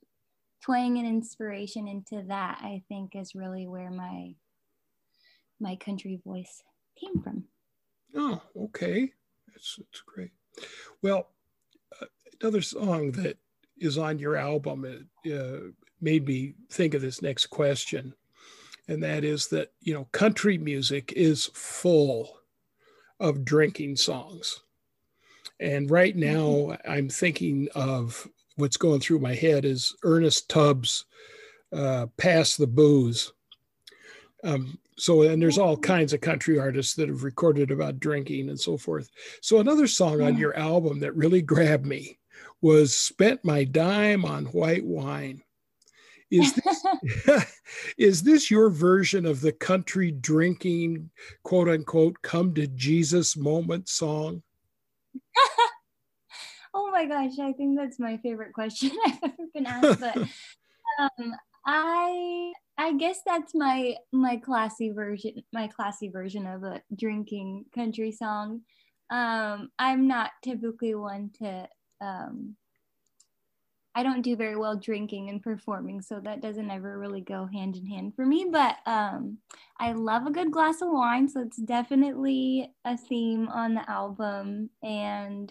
twang 0.60 0.98
and 0.98 1.06
inspiration 1.06 1.86
into 1.86 2.24
that, 2.26 2.58
I 2.62 2.82
think 2.88 3.14
is 3.14 3.36
really 3.36 3.68
where 3.68 3.92
my 3.92 4.34
my 5.60 5.76
country 5.76 6.20
voice 6.26 6.64
came 7.00 7.22
from. 7.22 7.44
Oh, 8.14 8.42
okay. 8.64 9.12
That's, 9.48 9.76
that's 9.76 10.02
great. 10.04 10.32
Well, 11.02 11.28
uh, 12.00 12.06
another 12.40 12.62
song 12.62 13.12
that 13.12 13.38
is 13.78 13.98
on 13.98 14.18
your 14.18 14.36
album 14.36 14.84
it, 15.24 15.32
uh, 15.32 15.70
made 16.00 16.26
me 16.26 16.54
think 16.70 16.94
of 16.94 17.02
this 17.02 17.22
next 17.22 17.46
question. 17.46 18.14
And 18.88 19.02
that 19.02 19.24
is 19.24 19.48
that, 19.48 19.72
you 19.80 19.94
know, 19.94 20.04
country 20.12 20.58
music 20.58 21.12
is 21.16 21.50
full 21.54 22.38
of 23.18 23.44
drinking 23.44 23.96
songs. 23.96 24.60
And 25.58 25.90
right 25.90 26.16
mm-hmm. 26.16 26.32
now, 26.32 26.48
mm-hmm. 26.74 26.90
I'm 26.90 27.08
thinking 27.08 27.68
of 27.74 28.28
what's 28.56 28.76
going 28.76 29.00
through 29.00 29.18
my 29.20 29.34
head 29.34 29.64
is 29.64 29.94
Ernest 30.02 30.48
Tubb's 30.48 31.04
uh, 31.72 32.06
Pass 32.16 32.56
the 32.56 32.66
Booze. 32.66 33.32
Um, 34.44 34.78
so, 34.98 35.22
and 35.22 35.40
there's 35.40 35.58
all 35.58 35.76
kinds 35.76 36.12
of 36.12 36.20
country 36.20 36.58
artists 36.58 36.94
that 36.94 37.08
have 37.08 37.22
recorded 37.22 37.70
about 37.70 38.00
drinking 38.00 38.48
and 38.48 38.58
so 38.58 38.78
forth. 38.78 39.10
So, 39.42 39.58
another 39.58 39.86
song 39.86 40.22
on 40.22 40.38
your 40.38 40.56
album 40.56 41.00
that 41.00 41.16
really 41.16 41.42
grabbed 41.42 41.84
me 41.84 42.18
was 42.62 42.96
Spent 42.96 43.44
My 43.44 43.64
Dime 43.64 44.24
on 44.24 44.46
White 44.46 44.84
Wine. 44.84 45.42
Is 46.30 46.54
this, 46.54 46.84
is 47.98 48.22
this 48.22 48.50
your 48.50 48.70
version 48.70 49.26
of 49.26 49.40
the 49.40 49.52
country 49.52 50.10
drinking, 50.10 51.10
quote 51.42 51.68
unquote, 51.68 52.22
come 52.22 52.54
to 52.54 52.66
Jesus 52.66 53.36
moment 53.36 53.88
song? 53.88 54.42
oh 56.74 56.90
my 56.90 57.04
gosh, 57.04 57.38
I 57.38 57.52
think 57.52 57.76
that's 57.76 57.98
my 57.98 58.16
favorite 58.18 58.54
question 58.54 58.92
I've 59.06 59.18
ever 59.22 59.34
been 59.52 59.66
asked. 59.66 60.00
But 60.00 60.16
um, 60.98 61.34
I 61.66 62.52
I 62.78 62.92
guess 62.94 63.20
that's 63.24 63.54
my 63.54 63.96
my 64.12 64.36
classy 64.36 64.90
version 64.90 65.42
my 65.52 65.66
classy 65.66 66.08
version 66.08 66.46
of 66.46 66.62
a 66.62 66.82
drinking 66.94 67.64
country 67.74 68.12
song. 68.12 68.62
Um, 69.10 69.70
I'm 69.78 70.06
not 70.06 70.30
typically 70.42 70.94
one 70.94 71.30
to 71.38 71.68
um, 72.00 72.56
I 73.96 74.02
don't 74.02 74.20
do 74.20 74.36
very 74.36 74.56
well 74.56 74.76
drinking 74.76 75.30
and 75.30 75.42
performing, 75.42 76.02
so 76.02 76.20
that 76.20 76.42
doesn't 76.42 76.70
ever 76.70 76.98
really 76.98 77.22
go 77.22 77.48
hand 77.50 77.76
in 77.76 77.86
hand 77.86 78.14
for 78.14 78.26
me. 78.26 78.46
But 78.52 78.76
um, 78.84 79.38
I 79.80 79.92
love 79.92 80.26
a 80.26 80.30
good 80.30 80.52
glass 80.52 80.82
of 80.82 80.88
wine, 80.90 81.30
so 81.30 81.40
it's 81.40 81.56
definitely 81.56 82.74
a 82.84 82.98
theme 82.98 83.48
on 83.48 83.72
the 83.72 83.90
album. 83.90 84.68
And 84.82 85.50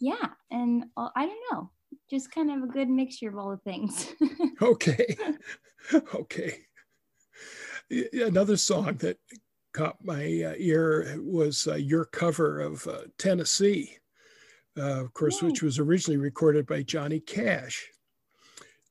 yeah, 0.00 0.30
and 0.50 0.86
uh, 0.96 1.10
I 1.14 1.26
don't 1.26 1.52
know, 1.52 1.70
just 2.10 2.30
kind 2.32 2.50
of 2.50 2.62
a 2.62 2.72
good 2.72 2.88
mixture 2.88 3.28
of 3.28 3.36
all 3.36 3.50
the 3.50 3.70
things. 3.70 4.12
okay, 4.62 5.16
okay. 6.14 6.58
Another 8.12 8.56
song 8.56 8.96
that 8.98 9.18
caught 9.72 9.96
my 10.02 10.22
uh, 10.22 10.54
ear 10.58 11.16
was 11.18 11.66
uh, 11.66 11.74
your 11.74 12.04
cover 12.04 12.60
of 12.60 12.86
uh, 12.86 13.02
Tennessee 13.18 13.98
uh, 14.78 15.04
of 15.04 15.12
course, 15.12 15.42
which 15.42 15.62
was 15.62 15.78
originally 15.78 16.18
recorded 16.18 16.66
by 16.66 16.82
Johnny 16.82 17.20
Cash. 17.20 17.88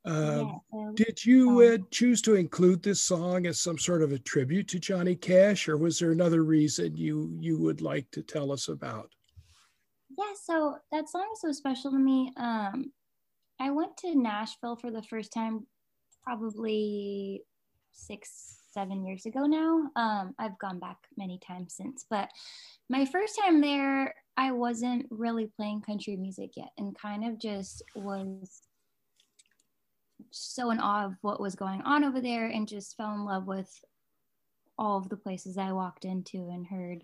Yeah, 0.06 0.52
did 0.96 1.26
you 1.26 1.50
um, 1.50 1.74
uh, 1.74 1.86
choose 1.92 2.22
to 2.22 2.36
include 2.36 2.82
this 2.82 3.02
song 3.02 3.46
as 3.46 3.60
some 3.60 3.78
sort 3.78 4.02
of 4.02 4.14
a 4.14 4.20
tribute 4.20 4.68
to 4.70 4.80
Johnny 4.80 5.16
Cash, 5.16 5.68
or 5.68 5.78
was 5.78 6.00
there 6.00 6.12
another 6.12 6.44
reason 6.44 6.96
you 6.96 7.36
you 7.40 7.60
would 7.60 7.82
like 7.82 8.10
to 8.12 8.22
tell 8.22 8.52
us 8.54 8.70
about? 8.70 9.12
Yeah, 10.18 10.34
so 10.42 10.78
that 10.92 11.10
song 11.10 11.28
is 11.34 11.42
so 11.42 11.52
special 11.52 11.92
to 11.92 12.00
me. 12.00 12.32
Um, 12.38 12.92
I 13.60 13.72
went 13.72 13.98
to 13.98 14.16
Nashville 14.16 14.76
for 14.76 14.92
the 14.92 15.02
first 15.04 15.34
time, 15.34 15.66
probably 16.24 17.44
six, 17.92 18.58
seven 18.72 19.06
years 19.06 19.26
ago 19.26 19.46
now. 19.46 19.90
Um, 19.96 20.36
I've 20.38 20.60
gone 20.60 20.80
back 20.80 20.98
many 21.18 21.40
times 21.40 21.74
since, 21.76 22.06
but 22.10 22.30
my 22.90 23.06
first 23.06 23.40
time 23.44 23.62
there, 23.62 24.14
I 24.38 24.52
wasn't 24.52 25.08
really 25.10 25.50
playing 25.56 25.82
country 25.82 26.16
music 26.16 26.52
yet 26.56 26.70
and 26.78 26.98
kind 26.98 27.24
of 27.26 27.40
just 27.40 27.84
was 27.96 28.62
so 30.32 30.70
in 30.72 30.80
awe 30.80 31.06
of 31.06 31.16
what 31.22 31.40
was 31.40 31.56
going 31.56 31.82
on 31.82 32.04
over 32.04 32.22
there 32.22 32.48
and 32.48 32.68
just 32.68 32.96
fell 32.96 33.14
in 33.14 33.26
love 33.26 33.48
with 33.48 33.72
all 34.78 34.98
of 34.98 35.10
the 35.10 35.18
places 35.18 35.58
I 35.58 35.72
walked 35.72 36.06
into 36.06 36.50
and 36.50 36.68
heard 36.68 37.04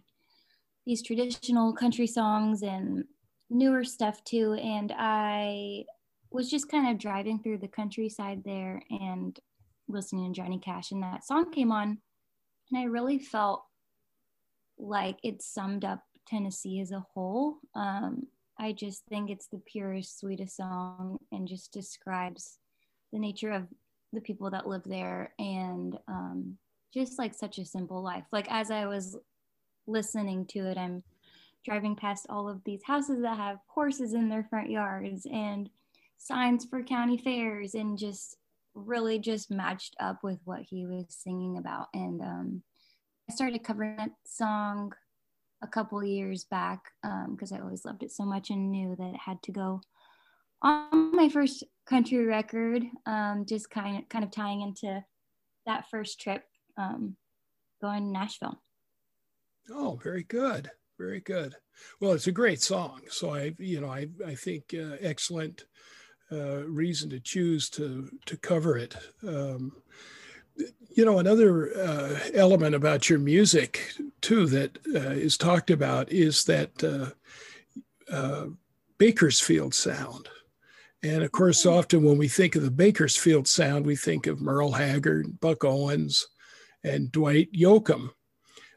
these 0.86 1.01
traditional 1.01 1.74
country 1.74 2.07
songs 2.07 2.62
and 2.62 3.05
newer 3.50 3.83
stuff 3.83 4.24
too. 4.24 4.53
And 4.53 4.93
I 4.95 5.86
was 6.33 6.49
just 6.49 6.69
kind 6.69 6.89
of 6.89 6.97
driving 6.97 7.39
through 7.39 7.59
the 7.59 7.67
countryside 7.67 8.41
there 8.43 8.81
and 8.89 9.39
listening 9.87 10.33
to 10.33 10.41
Johnny 10.41 10.59
Cash, 10.59 10.91
and 10.91 11.03
that 11.03 11.25
song 11.25 11.51
came 11.51 11.71
on. 11.71 11.99
And 12.71 12.79
I 12.79 12.85
really 12.85 13.19
felt 13.19 13.63
like 14.79 15.17
it 15.23 15.41
summed 15.41 15.85
up 15.85 16.03
Tennessee 16.27 16.81
as 16.81 16.91
a 16.91 17.05
whole. 17.13 17.57
Um, 17.75 18.27
I 18.59 18.71
just 18.71 19.05
think 19.07 19.29
it's 19.29 19.47
the 19.47 19.61
purest, 19.65 20.19
sweetest 20.19 20.57
song 20.57 21.19
and 21.31 21.47
just 21.47 21.71
describes 21.71 22.57
the 23.11 23.19
nature 23.19 23.51
of 23.51 23.67
the 24.11 24.21
people 24.21 24.49
that 24.51 24.67
live 24.67 24.83
there 24.85 25.33
and 25.39 25.97
um, 26.07 26.57
just 26.93 27.19
like 27.19 27.33
such 27.33 27.57
a 27.57 27.65
simple 27.65 28.01
life. 28.01 28.25
Like 28.31 28.47
as 28.51 28.71
I 28.71 28.85
was 28.85 29.17
listening 29.87 30.45
to 30.47 30.59
it, 30.69 30.77
I'm 30.77 31.03
driving 31.65 31.95
past 31.95 32.27
all 32.29 32.47
of 32.47 32.63
these 32.63 32.81
houses 32.83 33.21
that 33.21 33.37
have 33.37 33.57
horses 33.67 34.13
in 34.13 34.29
their 34.29 34.43
front 34.49 34.69
yards 34.69 35.25
and 35.31 35.69
signs 36.24 36.65
for 36.65 36.82
county 36.84 37.18
fairs 37.18 37.75
and 37.75 37.98
just 37.98 38.38
really 38.75 39.20
just 39.20 39.51
matched 39.51 39.96
up 40.00 40.20
with 40.24 40.39
what 40.46 40.62
he 40.62 40.86
was 40.86 41.06
singing 41.10 41.58
about. 41.58 41.88
And 41.94 42.22
um, 42.22 42.63
I 43.30 43.34
started 43.34 43.63
covering 43.63 43.98
that 43.98 44.12
song 44.25 44.94
a 45.62 45.68
couple 45.68 46.03
years 46.03 46.46
back 46.46 46.92
because 47.30 47.51
um, 47.51 47.58
I 47.58 47.62
always 47.62 47.86
loved 47.86 48.03
it 48.03 48.12
so 48.12 48.25
much 48.25 48.50
and 48.50 48.72
knew 48.72 48.96
that 48.98 49.13
it 49.13 49.20
had 49.25 49.42
to 49.44 49.51
go 49.51 49.82
on 50.62 51.15
my 51.15 51.30
first 51.30 51.63
country 51.86 52.25
record. 52.25 52.84
Um, 53.06 53.46
just 53.48 53.70
kind 53.70 54.00
of 54.00 54.10
kind 54.10 54.24
of 54.24 54.32
tying 54.32 54.62
into 54.62 55.03
that 55.65 55.89
first 55.89 56.20
trip 56.20 56.44
um, 56.77 57.15
going 57.82 58.06
to 58.06 58.12
Nashville. 58.12 58.62
Oh, 59.70 60.00
very 60.01 60.24
good, 60.24 60.72
very 60.98 61.22
good. 61.22 61.56
Well, 62.00 62.12
it's 62.13 62.27
a 62.27 62.34
great 62.34 62.62
song. 62.62 63.01
So 63.10 63.34
I, 63.34 63.53
you 63.58 63.80
know, 63.80 63.89
I, 63.89 64.08
I 64.25 64.36
think 64.36 64.74
uh, 64.74 64.98
excellent 65.00 65.65
uh, 66.33 66.63
reason 66.67 67.09
to 67.11 67.19
choose 67.19 67.69
to 67.69 68.09
to 68.25 68.37
cover 68.37 68.77
it. 68.77 68.95
Um, 69.27 69.73
you 70.95 71.05
know, 71.05 71.19
another 71.19 71.75
uh, 71.75 72.19
element 72.33 72.75
about 72.75 73.09
your 73.09 73.19
music 73.19 73.93
too 74.21 74.45
that 74.47 74.77
uh, 74.93 75.11
is 75.11 75.37
talked 75.37 75.71
about 75.71 76.11
is 76.11 76.43
that 76.45 76.83
uh, 76.83 78.13
uh, 78.13 78.47
Bakersfield 78.97 79.73
sound. 79.73 80.29
And 81.01 81.23
of 81.23 81.31
course, 81.31 81.65
mm-hmm. 81.65 81.77
often 81.77 82.03
when 82.03 82.17
we 82.17 82.27
think 82.27 82.55
of 82.55 82.63
the 82.63 82.71
Bakersfield 82.71 83.47
sound, 83.47 83.85
we 83.85 83.95
think 83.95 84.27
of 84.27 84.41
Merle 84.41 84.71
Haggard, 84.71 85.39
Buck 85.39 85.63
Owens, 85.63 86.27
and 86.83 87.11
Dwight 87.11 87.51
Yoakam. 87.53 88.09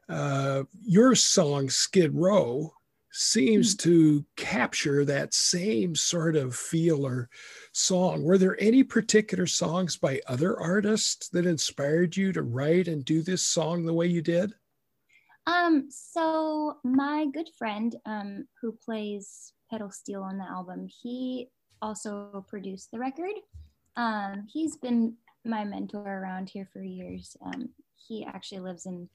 Uh, 0.09 0.65
your 0.85 1.15
song, 1.15 1.69
Skid 1.69 2.15
Row, 2.15 2.73
seems 3.17 3.75
mm. 3.75 3.79
to 3.79 4.25
capture 4.37 5.05
that 5.05 5.33
same 5.33 5.95
sort 5.95 6.37
of 6.37 6.55
feel 6.55 7.07
or 7.07 7.31
song. 7.73 8.23
Were 8.23 8.39
there 8.39 8.61
any 8.61 8.83
particular 8.83 9.47
songs 9.47 9.97
by 9.97 10.21
other 10.29 10.59
artists 10.61 11.29
that 11.31 11.47
inspired 11.47 12.17
you 12.17 12.33
to 12.33 12.43
write 12.43 12.89
and 12.89 13.05
do 13.05 13.23
this 13.23 13.43
song 13.43 13.85
the 13.85 13.95
way 13.95 14.07
you 14.07 14.21
did? 14.21 14.53
Um, 15.47 15.89
so 15.91 16.77
my 16.85 17.27
good 17.33 17.49
friend 17.57 17.97
um, 18.05 18.47
who 18.61 18.73
plays 18.73 19.53
pedal 19.71 19.91
steel 19.91 20.23
on 20.23 20.37
the 20.37 20.45
album, 20.45 20.87
he 21.03 21.49
also 21.81 22.45
produced 22.49 22.91
the 22.91 22.99
record. 22.99 23.35
Um, 23.97 24.47
he's 24.53 24.77
been 24.77 25.15
my 25.45 25.65
mentor 25.65 26.03
around 26.03 26.51
here 26.51 26.69
for 26.71 26.83
years. 26.83 27.37
Um, 27.45 27.71
he 27.97 28.25
actually 28.25 28.61
lives 28.61 28.87
in 28.87 29.09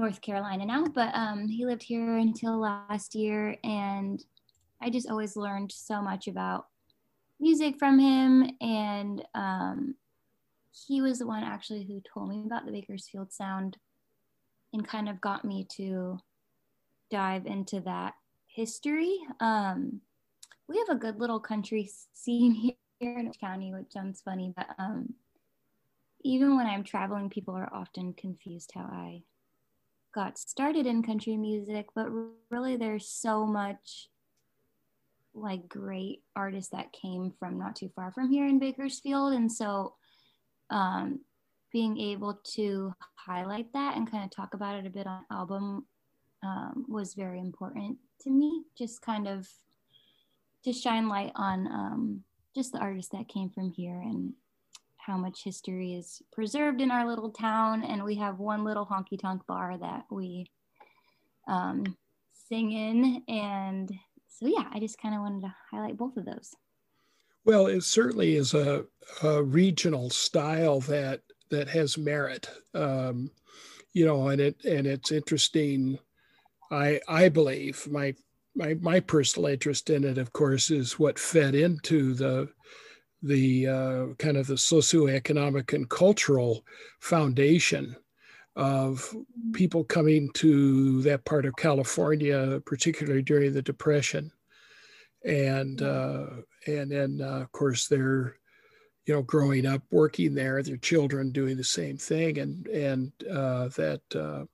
North 0.00 0.22
Carolina 0.22 0.64
now, 0.64 0.86
but 0.86 1.14
um, 1.14 1.46
he 1.46 1.66
lived 1.66 1.82
here 1.82 2.16
until 2.16 2.58
last 2.58 3.14
year, 3.14 3.56
and 3.62 4.24
I 4.80 4.88
just 4.88 5.10
always 5.10 5.36
learned 5.36 5.70
so 5.70 6.00
much 6.00 6.26
about 6.26 6.66
music 7.38 7.78
from 7.78 7.98
him. 7.98 8.50
And 8.60 9.22
um, 9.34 9.94
he 10.72 11.02
was 11.02 11.18
the 11.18 11.26
one 11.26 11.44
actually 11.44 11.84
who 11.84 12.00
told 12.00 12.30
me 12.30 12.42
about 12.46 12.64
the 12.64 12.72
Bakersfield 12.72 13.32
sound 13.32 13.76
and 14.72 14.86
kind 14.86 15.08
of 15.08 15.20
got 15.20 15.44
me 15.44 15.66
to 15.76 16.18
dive 17.10 17.44
into 17.46 17.80
that 17.80 18.14
history. 18.46 19.18
Um, 19.40 20.00
we 20.66 20.78
have 20.78 20.88
a 20.88 21.00
good 21.00 21.18
little 21.20 21.40
country 21.40 21.90
scene 22.14 22.54
here 22.54 23.18
in 23.18 23.32
county, 23.38 23.74
which 23.74 23.92
sounds 23.92 24.22
funny, 24.22 24.54
but 24.56 24.68
um, 24.78 25.12
even 26.22 26.56
when 26.56 26.66
I'm 26.66 26.84
traveling, 26.84 27.28
people 27.28 27.54
are 27.54 27.72
often 27.72 28.14
confused 28.14 28.72
how 28.74 28.82
I 28.82 29.22
got 30.12 30.38
started 30.38 30.86
in 30.86 31.02
country 31.02 31.36
music, 31.36 31.86
but 31.94 32.08
really 32.50 32.76
there's 32.76 33.08
so 33.08 33.46
much 33.46 34.08
like 35.34 35.68
great 35.68 36.22
artists 36.34 36.70
that 36.72 36.92
came 36.92 37.32
from 37.38 37.58
not 37.58 37.76
too 37.76 37.90
far 37.94 38.10
from 38.12 38.30
here 38.30 38.46
in 38.46 38.58
Bakersfield. 38.58 39.32
And 39.32 39.50
so 39.50 39.94
um, 40.70 41.20
being 41.72 41.98
able 41.98 42.40
to 42.54 42.92
highlight 43.14 43.72
that 43.72 43.96
and 43.96 44.10
kind 44.10 44.24
of 44.24 44.30
talk 44.30 44.54
about 44.54 44.76
it 44.76 44.86
a 44.86 44.90
bit 44.90 45.06
on 45.06 45.24
album 45.30 45.86
um, 46.42 46.84
was 46.88 47.14
very 47.14 47.38
important 47.38 47.98
to 48.22 48.30
me. 48.30 48.64
Just 48.76 49.02
kind 49.02 49.28
of 49.28 49.48
to 50.64 50.72
shine 50.72 51.08
light 51.08 51.32
on 51.36 51.66
um, 51.68 52.24
just 52.54 52.72
the 52.72 52.78
artists 52.78 53.12
that 53.12 53.28
came 53.28 53.50
from 53.50 53.70
here 53.70 54.00
and 54.00 54.32
how 55.10 55.16
much 55.16 55.42
history 55.42 55.94
is 55.94 56.22
preserved 56.32 56.80
in 56.80 56.90
our 56.90 57.06
little 57.06 57.30
town. 57.30 57.82
And 57.82 58.04
we 58.04 58.14
have 58.16 58.38
one 58.38 58.64
little 58.64 58.86
honky 58.86 59.18
tonk 59.20 59.44
bar 59.46 59.76
that 59.76 60.04
we 60.10 60.46
um, 61.48 61.96
sing 62.48 62.70
in. 62.70 63.22
And 63.28 63.90
so, 64.28 64.46
yeah, 64.46 64.66
I 64.72 64.78
just 64.78 65.00
kind 65.00 65.14
of 65.14 65.20
wanted 65.20 65.42
to 65.42 65.54
highlight 65.70 65.96
both 65.96 66.16
of 66.16 66.24
those. 66.24 66.54
Well, 67.44 67.66
it 67.66 67.82
certainly 67.82 68.36
is 68.36 68.54
a, 68.54 68.84
a 69.22 69.42
regional 69.42 70.10
style 70.10 70.80
that 70.82 71.22
that 71.50 71.68
has 71.68 71.98
merit. 71.98 72.48
Um, 72.74 73.30
you 73.92 74.06
know, 74.06 74.28
and 74.28 74.40
it 74.40 74.64
and 74.64 74.86
it's 74.86 75.10
interesting. 75.10 75.98
I 76.70 77.00
I 77.08 77.28
believe 77.28 77.88
my 77.90 78.14
my 78.54 78.74
my 78.74 79.00
personal 79.00 79.48
interest 79.48 79.90
in 79.90 80.04
it, 80.04 80.18
of 80.18 80.32
course, 80.32 80.70
is 80.70 80.98
what 80.98 81.18
fed 81.18 81.54
into 81.54 82.14
the 82.14 82.50
the 83.22 83.66
uh, 83.66 84.06
kind 84.18 84.36
of 84.36 84.46
the 84.46 84.54
socioeconomic 84.54 85.74
and 85.74 85.88
cultural 85.88 86.64
foundation 87.00 87.96
of 88.56 89.14
people 89.52 89.84
coming 89.84 90.30
to 90.34 91.02
that 91.02 91.24
part 91.24 91.46
of 91.46 91.56
California, 91.56 92.60
particularly 92.64 93.22
during 93.22 93.52
the 93.52 93.62
Depression, 93.62 94.30
and 95.24 95.82
uh, 95.82 96.26
and 96.66 96.90
then 96.90 97.20
uh, 97.22 97.40
of 97.40 97.52
course 97.52 97.86
they're 97.86 98.36
you 99.06 99.14
know 99.14 99.22
growing 99.22 99.66
up 99.66 99.82
working 99.90 100.34
there, 100.34 100.62
their 100.62 100.76
children 100.76 101.32
doing 101.32 101.56
the 101.56 101.64
same 101.64 101.96
thing, 101.96 102.38
and 102.38 102.66
and 102.68 103.12
uh, 103.30 103.68
that 103.68 104.02
uh, 104.14 104.44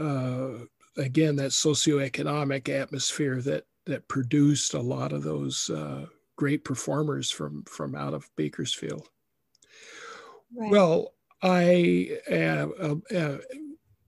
uh, 0.00 0.64
again 0.96 1.36
that 1.36 1.50
socioeconomic 1.50 2.68
atmosphere 2.68 3.40
that 3.42 3.64
that 3.86 4.08
produced 4.08 4.74
a 4.74 4.80
lot 4.80 5.12
of 5.12 5.22
those 5.22 5.70
great 6.36 6.64
performers 6.64 7.30
from 7.30 7.64
from 7.64 7.94
out 7.94 8.14
of 8.14 8.28
Bakersfield. 8.36 9.08
Right. 10.54 10.70
Well, 10.70 11.14
I 11.42 12.18
uh, 12.30 12.68
uh, 12.80 13.16
uh, 13.16 13.38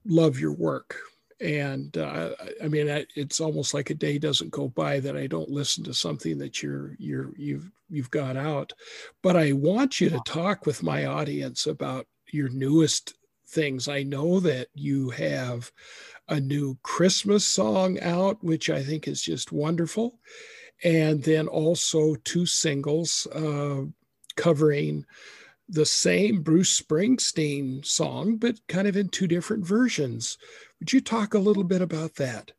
love 0.05 0.39
your 0.39 0.53
work, 0.53 0.97
and 1.39 1.95
uh, 1.97 2.31
I 2.63 2.67
mean, 2.67 2.87
it's 3.15 3.39
almost 3.39 3.73
like 3.73 3.89
a 3.89 3.95
day 3.95 4.17
doesn't 4.17 4.51
go 4.51 4.69
by 4.69 4.99
that 5.01 5.17
I 5.17 5.27
don't 5.27 5.49
listen 5.49 5.83
to 5.85 5.93
something 5.93 6.37
that 6.39 6.63
you're 6.63 6.95
you're 6.97 7.31
you've 7.37 7.69
you've 7.89 8.11
got 8.11 8.37
out. 8.37 8.73
But 9.21 9.35
I 9.35 9.51
want 9.51 10.01
you 10.01 10.09
to 10.09 10.21
talk 10.25 10.65
with 10.65 10.83
my 10.83 11.05
audience 11.05 11.67
about 11.67 12.07
your 12.31 12.49
newest 12.49 13.13
things. 13.49 13.87
I 13.87 14.03
know 14.03 14.39
that 14.41 14.67
you 14.73 15.09
have 15.11 15.71
a 16.27 16.39
new 16.39 16.77
Christmas 16.83 17.45
song 17.45 17.99
out, 18.01 18.43
which 18.43 18.69
I 18.69 18.83
think 18.83 19.07
is 19.07 19.21
just 19.21 19.51
wonderful 19.51 20.19
and 20.83 21.23
then 21.23 21.47
also 21.47 22.15
two 22.23 22.45
singles 22.45 23.27
uh, 23.33 23.81
covering 24.35 25.05
the 25.69 25.85
same 25.85 26.41
Bruce 26.41 26.79
Springsteen 26.81 27.85
song, 27.85 28.37
but 28.37 28.55
kind 28.67 28.87
of 28.87 28.95
in 28.95 29.09
two 29.09 29.27
different 29.27 29.65
versions. 29.65 30.37
Would 30.79 30.93
you 30.93 31.01
talk 31.01 31.33
a 31.33 31.39
little 31.39 31.63
bit 31.63 31.81
about 31.81 32.15
that? 32.15 32.51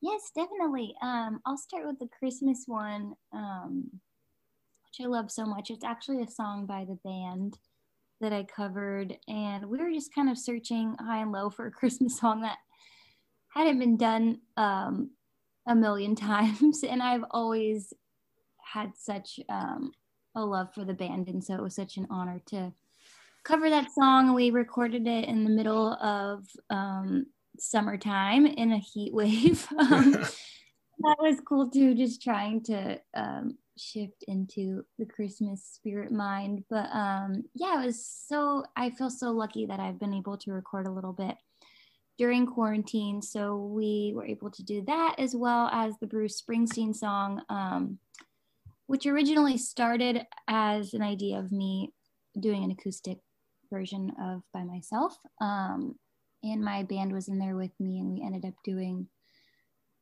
Yes, 0.00 0.30
definitely. 0.34 0.94
Um, 1.02 1.40
I'll 1.44 1.58
start 1.58 1.86
with 1.86 1.98
the 1.98 2.08
Christmas 2.18 2.64
one, 2.66 3.14
um, 3.32 3.90
which 3.92 5.04
I 5.04 5.08
love 5.08 5.30
so 5.30 5.44
much. 5.44 5.70
It's 5.70 5.84
actually 5.84 6.22
a 6.22 6.30
song 6.30 6.66
by 6.66 6.84
the 6.84 6.98
band 7.04 7.58
that 8.20 8.32
I 8.32 8.44
covered, 8.44 9.16
and 9.28 9.66
we 9.66 9.78
were 9.78 9.90
just 9.92 10.14
kind 10.14 10.30
of 10.30 10.38
searching 10.38 10.96
high 10.98 11.18
and 11.18 11.32
low 11.32 11.50
for 11.50 11.66
a 11.66 11.72
Christmas 11.72 12.18
song 12.18 12.40
that 12.42 12.58
hadn't 13.54 13.78
been 13.78 13.96
done 13.96 14.40
um, 14.56 15.10
a 15.66 15.74
million 15.74 16.14
times 16.16 16.82
and 16.82 17.02
I've 17.02 17.24
always 17.30 17.92
had 18.62 18.92
such 18.96 19.38
um, 19.48 19.92
a 20.34 20.44
love 20.44 20.72
for 20.74 20.84
the 20.84 20.94
band 20.94 21.28
and 21.28 21.42
so 21.42 21.54
it 21.54 21.62
was 21.62 21.74
such 21.74 21.96
an 21.96 22.06
honor 22.10 22.40
to 22.46 22.72
cover 23.44 23.68
that 23.70 23.92
song. 23.92 24.34
We 24.34 24.50
recorded 24.50 25.06
it 25.06 25.24
in 25.26 25.44
the 25.44 25.50
middle 25.50 25.94
of 25.94 26.46
um, 26.70 27.26
summertime 27.58 28.46
in 28.46 28.72
a 28.72 28.78
heat 28.78 29.12
wave. 29.14 29.66
Um, 29.78 30.12
that 31.02 31.16
was 31.18 31.40
cool 31.46 31.70
too 31.70 31.94
just 31.94 32.22
trying 32.22 32.62
to 32.64 33.00
um, 33.14 33.58
shift 33.76 34.24
into 34.28 34.84
the 34.98 35.06
christmas 35.06 35.64
spirit 35.64 36.12
mind. 36.12 36.64
But 36.70 36.88
um, 36.92 37.44
yeah 37.54 37.82
it 37.82 37.86
was 37.86 38.06
so 38.06 38.64
i 38.76 38.90
feel 38.90 39.10
so 39.10 39.30
lucky 39.30 39.66
that 39.66 39.80
i've 39.80 39.98
been 39.98 40.14
able 40.14 40.36
to 40.38 40.52
record 40.52 40.86
a 40.86 40.92
little 40.92 41.12
bit 41.12 41.34
during 42.18 42.46
quarantine. 42.46 43.22
So 43.22 43.56
we 43.56 44.12
were 44.14 44.26
able 44.26 44.50
to 44.50 44.62
do 44.62 44.82
that 44.86 45.16
as 45.18 45.34
well 45.34 45.68
as 45.72 45.94
the 45.98 46.06
Bruce 46.06 46.40
Springsteen 46.40 46.94
song, 46.94 47.42
um, 47.48 47.98
which 48.86 49.06
originally 49.06 49.56
started 49.56 50.26
as 50.48 50.94
an 50.94 51.02
idea 51.02 51.38
of 51.38 51.52
me 51.52 51.92
doing 52.38 52.64
an 52.64 52.70
acoustic 52.70 53.18
version 53.70 54.12
of 54.20 54.42
by 54.52 54.62
myself. 54.64 55.16
Um, 55.40 55.96
and 56.44 56.62
my 56.62 56.82
band 56.82 57.12
was 57.12 57.28
in 57.28 57.38
there 57.38 57.56
with 57.56 57.72
me, 57.78 58.00
and 58.00 58.12
we 58.12 58.22
ended 58.24 58.44
up 58.44 58.54
doing 58.64 59.06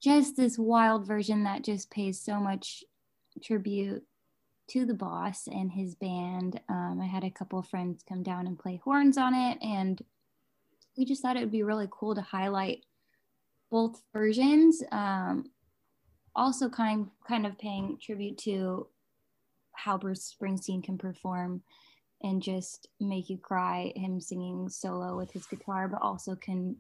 just 0.02 0.36
this 0.36 0.58
wild 0.58 1.06
version 1.06 1.44
that 1.44 1.62
just 1.62 1.90
pays 1.90 2.20
so 2.20 2.40
much 2.40 2.82
tribute 3.42 4.02
to 4.70 4.86
the 4.86 4.94
boss 4.94 5.46
and 5.46 5.70
his 5.70 5.94
band. 5.94 6.60
Um, 6.68 7.00
I 7.02 7.06
had 7.06 7.24
a 7.24 7.30
couple 7.30 7.62
friends 7.62 8.02
come 8.08 8.22
down 8.22 8.46
and 8.46 8.58
play 8.58 8.80
horns 8.82 9.18
on 9.18 9.34
it, 9.34 9.58
and 9.62 10.00
we 10.96 11.05
just 11.05 11.22
thought 11.22 11.37
it 11.37 11.40
would 11.40 11.53
be 11.53 11.62
really 11.62 11.88
cool 11.90 12.14
to 12.14 12.20
highlight 12.20 12.85
both 13.70 14.03
versions. 14.12 14.83
Um, 14.92 15.50
also, 16.35 16.68
kind 16.68 17.09
kind 17.26 17.46
of 17.46 17.59
paying 17.59 17.98
tribute 18.00 18.38
to 18.38 18.87
how 19.72 19.96
Bruce 19.98 20.35
Springsteen 20.35 20.83
can 20.83 20.98
perform 20.98 21.62
and 22.22 22.42
just 22.42 22.88
make 23.00 23.31
you 23.31 23.38
cry. 23.38 23.92
Him 23.96 24.20
singing 24.20 24.68
solo 24.68 25.16
with 25.16 25.33
his 25.33 25.46
guitar, 25.46 25.88
but 25.88 26.03
also 26.03 26.37
can 26.37 26.76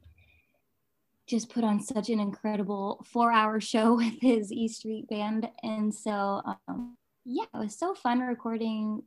just 1.26 1.48
put 1.48 1.64
on 1.64 1.80
such 1.80 2.10
an 2.10 2.20
incredible 2.20 3.04
four 3.08 3.32
hour 3.32 3.60
show 3.60 3.94
with 3.96 4.20
his 4.20 4.52
E 4.52 4.68
Street 4.68 5.08
band. 5.08 5.48
And 5.62 5.94
so, 5.94 6.42
um, 6.68 6.96
yeah, 7.24 7.44
it 7.54 7.58
was 7.58 7.78
so 7.78 7.94
fun 7.94 8.20
recording 8.20 9.02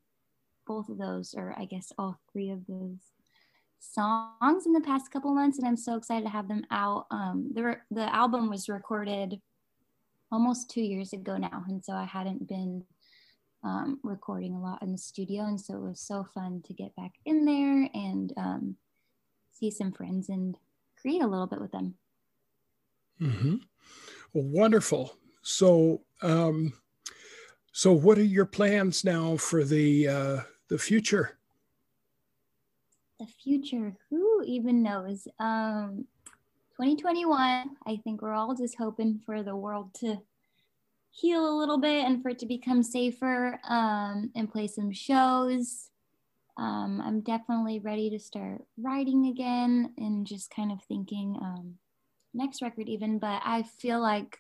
both 0.66 0.90
of 0.90 0.98
those, 0.98 1.36
or 1.38 1.54
I 1.58 1.66
guess 1.66 1.92
all 1.98 2.20
three 2.32 2.50
of 2.50 2.66
those 2.68 3.00
songs 3.84 4.66
in 4.66 4.74
the 4.74 4.82
past 4.82 5.12
couple 5.12 5.34
months. 5.34 5.58
And 5.58 5.68
I'm 5.68 5.78
so 5.78 5.96
excited 5.96 6.24
to 6.24 6.30
have 6.30 6.48
them 6.48 6.66
out. 6.72 7.06
Um, 7.12 7.52
the, 7.54 7.78
the 7.92 8.14
album 8.16 8.50
was 8.50 8.70
recorded 8.70 9.40
almost 10.32 10.70
two 10.70 10.82
years 10.82 11.14
ago 11.14 11.38
now. 11.38 11.64
And 11.68 11.84
so 11.84 11.94
I 11.94 12.06
hadn't 12.06 12.48
been 12.48 12.84
um, 13.64 14.00
recording 14.04 14.56
a 14.56 14.62
lot 14.62 14.82
in 14.82 14.92
the 14.92 14.98
studio. 14.98 15.44
And 15.44 15.60
so 15.60 15.76
it 15.76 15.82
was 15.82 16.00
so 16.00 16.26
fun 16.34 16.62
to 16.66 16.74
get 16.74 16.96
back 16.96 17.12
in 17.26 17.46
there 17.46 17.90
and 17.94 18.34
um, 18.38 18.76
see 19.52 19.70
some 19.70 19.92
friends 19.92 20.30
and 20.30 20.58
create 21.00 21.22
a 21.22 21.28
little 21.28 21.48
bit 21.48 21.62
with 21.62 21.72
them. 21.72 21.96
Mm-hmm. 23.22 23.56
Well, 24.34 24.44
wonderful. 24.46 25.16
So, 25.44 26.02
um, 26.22 26.74
so 27.72 27.92
what 27.92 28.18
are 28.18 28.24
your 28.24 28.46
plans 28.46 29.04
now 29.04 29.38
for 29.38 29.64
the 29.64 30.08
uh, 30.08 30.40
the 30.70 30.78
future? 30.78 31.38
The 33.20 33.28
future, 33.28 33.96
who 34.10 34.44
even 34.44 34.84
knows? 34.84 35.28
Um, 35.40 36.06
2021. 36.78 37.70
I 37.86 37.96
think 38.04 38.22
we're 38.22 38.34
all 38.34 38.56
just 38.56 38.76
hoping 38.78 39.22
for 39.26 39.44
the 39.44 39.56
world 39.56 39.94
to 40.00 40.18
heal 41.12 41.48
a 41.48 41.58
little 41.58 41.78
bit 41.78 42.06
and 42.06 42.22
for 42.22 42.30
it 42.30 42.40
to 42.40 42.48
become 42.48 42.82
safer 42.82 43.60
um, 43.70 44.32
and 44.36 44.52
play 44.52 44.68
some 44.68 44.92
shows. 44.92 45.90
Um, 46.58 47.02
I'm 47.04 47.22
definitely 47.22 47.80
ready 47.80 48.10
to 48.10 48.20
start 48.20 48.64
writing 48.78 49.28
again 49.28 49.94
and 49.98 50.26
just 50.26 50.50
kind 50.50 50.72
of 50.72 50.84
thinking 50.84 51.38
um, 51.42 51.76
next 52.34 52.62
record 52.62 52.90
even, 52.90 53.20
but 53.20 53.42
I 53.46 53.64
feel 53.64 54.02
like 54.02 54.40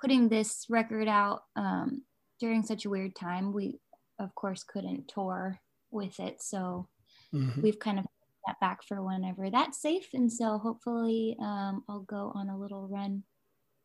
putting 0.00 0.28
this 0.28 0.66
record 0.70 1.08
out 1.08 1.44
um, 1.56 2.02
during 2.38 2.62
such 2.62 2.86
a 2.86 2.90
weird 2.90 3.14
time, 3.14 3.52
we 3.52 3.78
of 4.18 4.34
course 4.34 4.64
couldn't 4.64 5.08
tour 5.08 5.60
with 5.90 6.18
it. 6.18 6.42
So 6.42 6.88
mm-hmm. 7.34 7.60
we've 7.60 7.78
kind 7.78 7.98
of 7.98 8.06
that 8.46 8.60
back 8.60 8.82
for 8.82 9.02
whenever 9.02 9.50
that's 9.50 9.80
safe. 9.80 10.08
And 10.14 10.32
so 10.32 10.58
hopefully 10.58 11.36
um, 11.40 11.84
I'll 11.88 12.00
go 12.00 12.32
on 12.34 12.48
a 12.48 12.58
little 12.58 12.88
run 12.88 13.22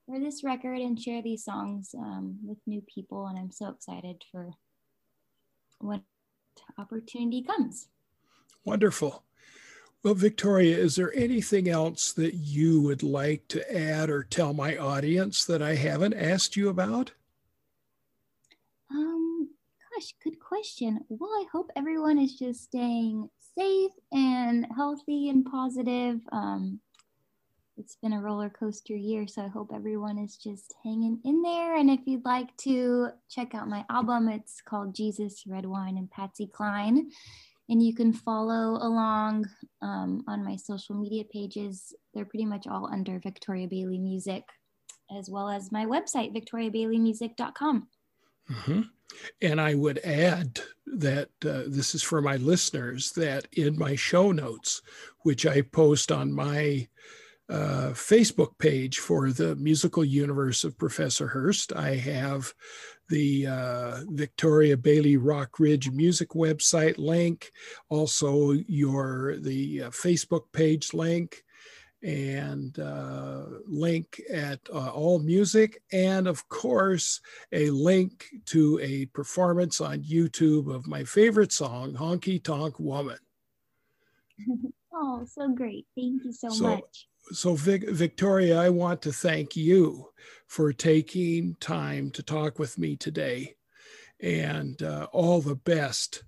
for 0.05 0.19
this 0.19 0.43
record 0.43 0.79
and 0.79 0.99
share 0.99 1.21
these 1.21 1.43
songs 1.43 1.93
um, 1.97 2.38
with 2.43 2.58
new 2.65 2.81
people. 2.81 3.27
And 3.27 3.38
I'm 3.38 3.51
so 3.51 3.69
excited 3.69 4.23
for 4.31 4.51
what 5.79 6.01
opportunity 6.77 7.43
comes. 7.43 7.88
Wonderful. 8.63 9.23
Well, 10.03 10.13
Victoria, 10.13 10.77
is 10.77 10.95
there 10.95 11.13
anything 11.15 11.67
else 11.67 12.13
that 12.13 12.36
you 12.36 12.79
would 12.81 13.01
like 13.01 13.47
to 13.47 13.75
add 13.75 14.10
or 14.10 14.23
tell 14.23 14.53
my 14.53 14.77
audience 14.77 15.43
that 15.45 15.63
I 15.63 15.75
haven't 15.75 16.13
asked 16.13 16.55
you 16.55 16.69
about? 16.69 17.12
Um, 18.91 19.49
gosh, 19.95 20.13
good 20.23 20.39
question. 20.39 20.99
Well, 21.10 21.31
I 21.31 21.45
hope 21.51 21.71
everyone 21.75 22.19
is 22.19 22.38
just 22.38 22.63
staying 22.65 23.29
safe 23.58 23.91
and 24.12 24.68
healthy 24.76 25.30
and 25.30 25.46
positive. 25.46 26.20
Um, 26.32 26.80
it's 27.78 27.98
been 28.02 28.13
a 28.13 28.22
roller 28.22 28.50
coaster 28.50 28.96
year, 28.96 29.28
so 29.28 29.41
I 29.41 29.48
hope 29.48 29.72
everyone 29.74 30.18
is 30.18 30.38
just 30.38 30.74
hanging 30.84 31.20
in 31.26 31.41
there. 31.41 31.76
And 31.76 31.89
if 31.89 32.00
you'd 32.06 32.24
like 32.24 32.56
to 32.58 33.10
check 33.30 33.54
out 33.54 33.68
my 33.68 33.84
album, 33.89 34.30
it's 34.30 34.62
called 34.62 34.96
Jesus, 34.96 35.44
Red 35.46 35.65
Wine, 35.65 35.98
and 35.98 36.10
Patsy 36.10 36.48
Cline 36.48 37.12
and 37.70 37.84
you 37.84 37.96
can 37.96 38.13
follow 38.13 38.78
along 38.82 39.46
um, 39.82 40.24
on 40.28 40.44
my 40.44 40.56
social 40.56 40.96
media 40.96 41.24
pages. 41.32 41.94
They're 42.13 42.26
pretty 42.26 42.46
much 42.46 42.68
all 42.68 42.88
under 42.91 43.20
Victoria 43.20 43.68
Bailey 43.68 43.98
Music, 43.98 44.44
as 45.18 45.30
well 45.30 45.50
as 45.50 45.72
my 45.72 45.86
website, 45.86 46.36
victoriabaileymusic.com. 46.36 47.88
Mm-hmm. 48.52 48.82
And 49.41 49.62
I 49.62 49.74
would 49.74 50.00
add 50.00 50.60
that 50.99 51.29
uh, 51.45 51.63
this 51.67 51.95
is 51.95 52.03
for 52.03 52.21
my 52.21 52.38
listeners 52.38 53.12
that 53.13 53.47
in 53.53 53.77
my 53.77 53.95
show 53.95 54.31
notes, 54.31 54.81
which 55.23 55.45
I 55.45 55.62
post 55.62 56.12
on 56.12 56.34
my 56.34 56.88
uh, 57.49 57.91
Facebook 57.93 58.58
page 58.58 58.99
for 58.99 59.31
the 59.31 59.55
musical 59.55 60.03
universe 60.03 60.63
of 60.63 60.77
Professor 60.77 61.27
Hurst, 61.27 61.73
I 61.73 61.95
have 61.95 62.53
the 63.10 63.47
uh, 63.47 63.99
Victoria 64.10 64.75
Bailey 64.77 65.17
Rock 65.17 65.60
Ridge 65.60 65.91
music 65.91 66.29
website 66.29 66.97
link, 66.97 67.51
also 67.89 68.51
your 68.67 69.36
the 69.38 69.84
uh, 69.84 69.89
Facebook 69.91 70.45
page 70.53 70.93
link, 70.93 71.43
and 72.06 72.78
uh, 72.78 73.46
link 73.68 74.22
at 74.32 74.60
uh, 74.72 74.89
All 74.89 75.20
Music, 75.20 75.82
and 75.91 76.28
of 76.28 76.48
course 76.48 77.20
a 77.52 77.70
link 77.72 78.28
to 78.46 78.80
a 78.82 79.08
performance 79.08 79.82
on 79.82 80.04
YouTube 80.04 80.74
of 80.74 80.88
my 80.88 81.04
favorite 81.04 81.52
song, 81.52 81.94
"Honky 81.96 82.41
Tonk 82.41 82.80
Woman." 82.80 83.18
oh, 84.94 85.26
so 85.26 85.50
great! 85.50 85.88
Thank 85.96 86.24
you 86.24 86.32
so, 86.32 86.50
so 86.50 86.63
much 86.63 87.08
so 87.32 87.56
Vic, 87.56 87.89
Victoria, 87.89 88.60
I 88.60 88.70
want 88.70 89.02
to 89.04 89.12
thank 89.12 89.56
you 89.56 90.10
for 90.48 90.72
taking 90.72 91.56
time 91.60 92.12
to 92.12 92.24
talk 92.24 92.60
with 92.60 92.78
me 92.78 92.96
today, 92.96 93.56
and 94.20 94.82
uh, 94.84 95.08
all 95.12 95.41
the 95.41 95.56
best 95.56 96.24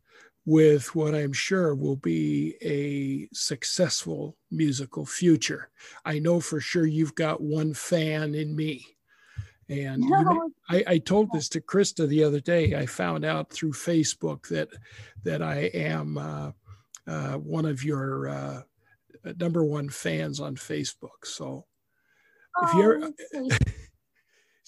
with 0.48 0.96
what 0.96 1.14
I'm 1.14 1.34
sure 1.34 1.76
will 1.76 1.98
be 1.98 2.56
a 2.62 3.28
successful 3.36 4.38
musical 4.50 5.06
future. 5.06 5.70
I 6.06 6.20
know 6.20 6.40
for 6.40 6.62
sure 6.62 6.86
you've 6.86 7.16
got 7.16 7.42
one 7.42 7.74
fan 7.74 8.34
in 8.34 8.56
me. 8.56 8.86
And 9.68 10.04
no. 10.04 10.18
you 10.18 10.24
know, 10.24 10.50
I, 10.70 10.84
I, 10.88 10.98
told 11.00 11.34
this 11.34 11.50
to 11.50 11.60
Krista 11.60 12.08
the 12.08 12.24
other 12.24 12.40
day. 12.40 12.76
I 12.76 12.86
found 12.86 13.26
out 13.26 13.52
through 13.52 13.74
Facebook 13.74 14.48
that 14.48 14.70
that 15.26 15.42
I 15.42 15.70
am 15.74 16.18
uh, 16.18 16.52
uh, 17.06 17.34
one 17.34 17.66
of 17.66 17.84
your 17.84 18.30
uh, 18.30 18.62
number 19.42 19.66
one 19.66 19.90
fans 19.90 20.40
on 20.40 20.56
Facebook. 20.56 21.26
So 21.26 21.66
if 22.64 22.74
you 22.74 22.84
ever, 22.84 23.12
oh, 23.36 23.58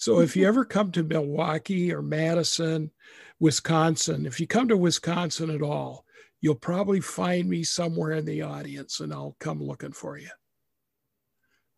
so 0.00 0.20
if 0.20 0.34
you 0.34 0.48
ever 0.48 0.64
come 0.64 0.90
to 0.92 1.02
Milwaukee 1.02 1.92
or 1.92 2.00
Madison, 2.00 2.90
Wisconsin, 3.38 4.24
if 4.24 4.40
you 4.40 4.46
come 4.46 4.66
to 4.68 4.76
Wisconsin 4.78 5.50
at 5.50 5.60
all, 5.60 6.06
you'll 6.40 6.54
probably 6.54 7.02
find 7.02 7.46
me 7.46 7.62
somewhere 7.62 8.12
in 8.12 8.24
the 8.24 8.40
audience 8.40 9.00
and 9.00 9.12
I'll 9.12 9.36
come 9.40 9.62
looking 9.62 9.92
for 9.92 10.16
you. 10.16 10.30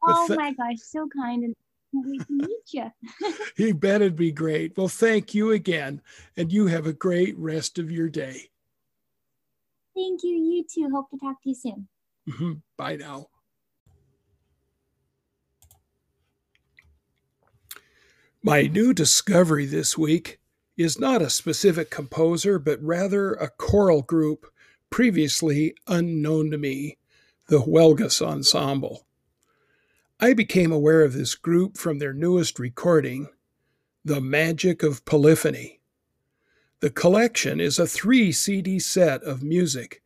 Oh 0.04 0.28
th- 0.28 0.38
my 0.38 0.52
gosh, 0.52 0.76
so 0.78 1.08
kind 1.08 1.42
and 1.42 1.56
we 1.92 2.18
can 2.18 2.37
meet 2.37 2.72
you. 2.72 2.92
you 3.56 3.74
bet 3.74 4.02
it'd 4.02 4.14
be 4.14 4.30
great. 4.30 4.76
Well, 4.76 4.87
thank 4.87 5.35
you 5.35 5.50
again, 5.50 6.00
and 6.37 6.52
you 6.52 6.68
have 6.68 6.87
a 6.87 6.92
great 6.92 7.37
rest 7.37 7.80
of 7.80 7.90
your 7.90 8.08
day. 8.08 8.50
Thank 9.96 10.22
you. 10.22 10.30
You 10.30 10.64
too. 10.72 10.90
Hope 10.94 11.11
to 11.11 11.18
talk 11.18 11.42
to 11.42 11.48
you 11.48 11.56
soon. 11.56 11.88
Mm-hmm. 12.28 12.52
Bye 12.78 12.96
now. 12.96 13.26
My 18.44 18.62
new 18.62 18.92
discovery 18.92 19.66
this 19.66 19.96
week 19.96 20.40
is 20.76 20.98
not 20.98 21.22
a 21.22 21.31
specific 21.31 21.90
composer, 21.90 22.59
but 22.59 22.83
rather 22.83 23.35
a 23.35 23.48
choral 23.48 24.02
group 24.02 24.46
previously 24.90 25.76
unknown 25.87 26.50
to 26.50 26.59
me, 26.59 26.98
the 27.46 27.61
Huelgas 27.61 28.20
Ensemble. 28.20 29.07
I 30.18 30.33
became 30.33 30.72
aware 30.72 31.05
of 31.05 31.12
this 31.12 31.37
group 31.37 31.76
from 31.78 32.00
their 32.00 32.12
newest 32.12 32.59
recording, 32.59 33.28
The 34.05 34.20
Magic 34.20 34.83
of 34.83 35.05
Polyphony. 35.05 35.81
The 36.81 36.90
collection 36.90 37.61
is 37.61 37.78
a 37.78 37.87
three 37.87 38.33
CD 38.33 38.81
set 38.81 39.22
of 39.22 39.44
music 39.44 40.02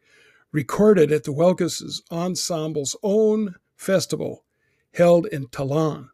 recorded 0.53 1.11
at 1.11 1.25
the 1.25 1.33
Huelgas 1.33 2.03
Ensemble's 2.13 2.97
own 3.03 3.55
festival 3.77 4.45
held 4.93 5.25
in 5.25 5.47
Talant, 5.47 6.11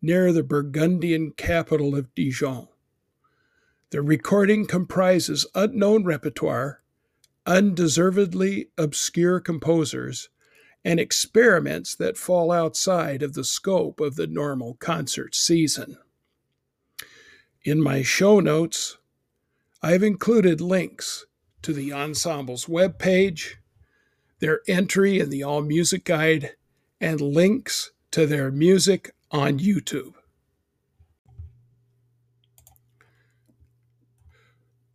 near 0.00 0.32
the 0.32 0.42
Burgundian 0.42 1.32
capital 1.32 1.96
of 1.96 2.14
Dijon. 2.14 2.68
The 3.90 4.02
recording 4.02 4.66
comprises 4.66 5.46
unknown 5.54 6.04
repertoire, 6.04 6.82
undeservedly 7.46 8.68
obscure 8.76 9.40
composers, 9.40 10.28
and 10.84 11.00
experiments 11.00 11.94
that 11.96 12.16
fall 12.16 12.52
outside 12.52 13.22
of 13.22 13.34
the 13.34 13.42
scope 13.42 14.00
of 14.00 14.16
the 14.16 14.26
normal 14.26 14.74
concert 14.74 15.34
season. 15.34 15.98
In 17.64 17.82
my 17.82 18.02
show 18.02 18.38
notes, 18.38 18.98
I've 19.82 20.04
included 20.04 20.60
links 20.60 21.26
to 21.62 21.72
the 21.72 21.90
ensemble's 21.90 22.66
webpage, 22.66 23.54
their 24.38 24.60
entry 24.68 25.18
in 25.18 25.30
the 25.30 25.42
All 25.42 25.62
Music 25.62 26.04
Guide, 26.04 26.52
and 27.00 27.20
links 27.20 27.90
to 28.12 28.26
their 28.26 28.52
music 28.52 29.12
on 29.30 29.58
YouTube. 29.58 30.14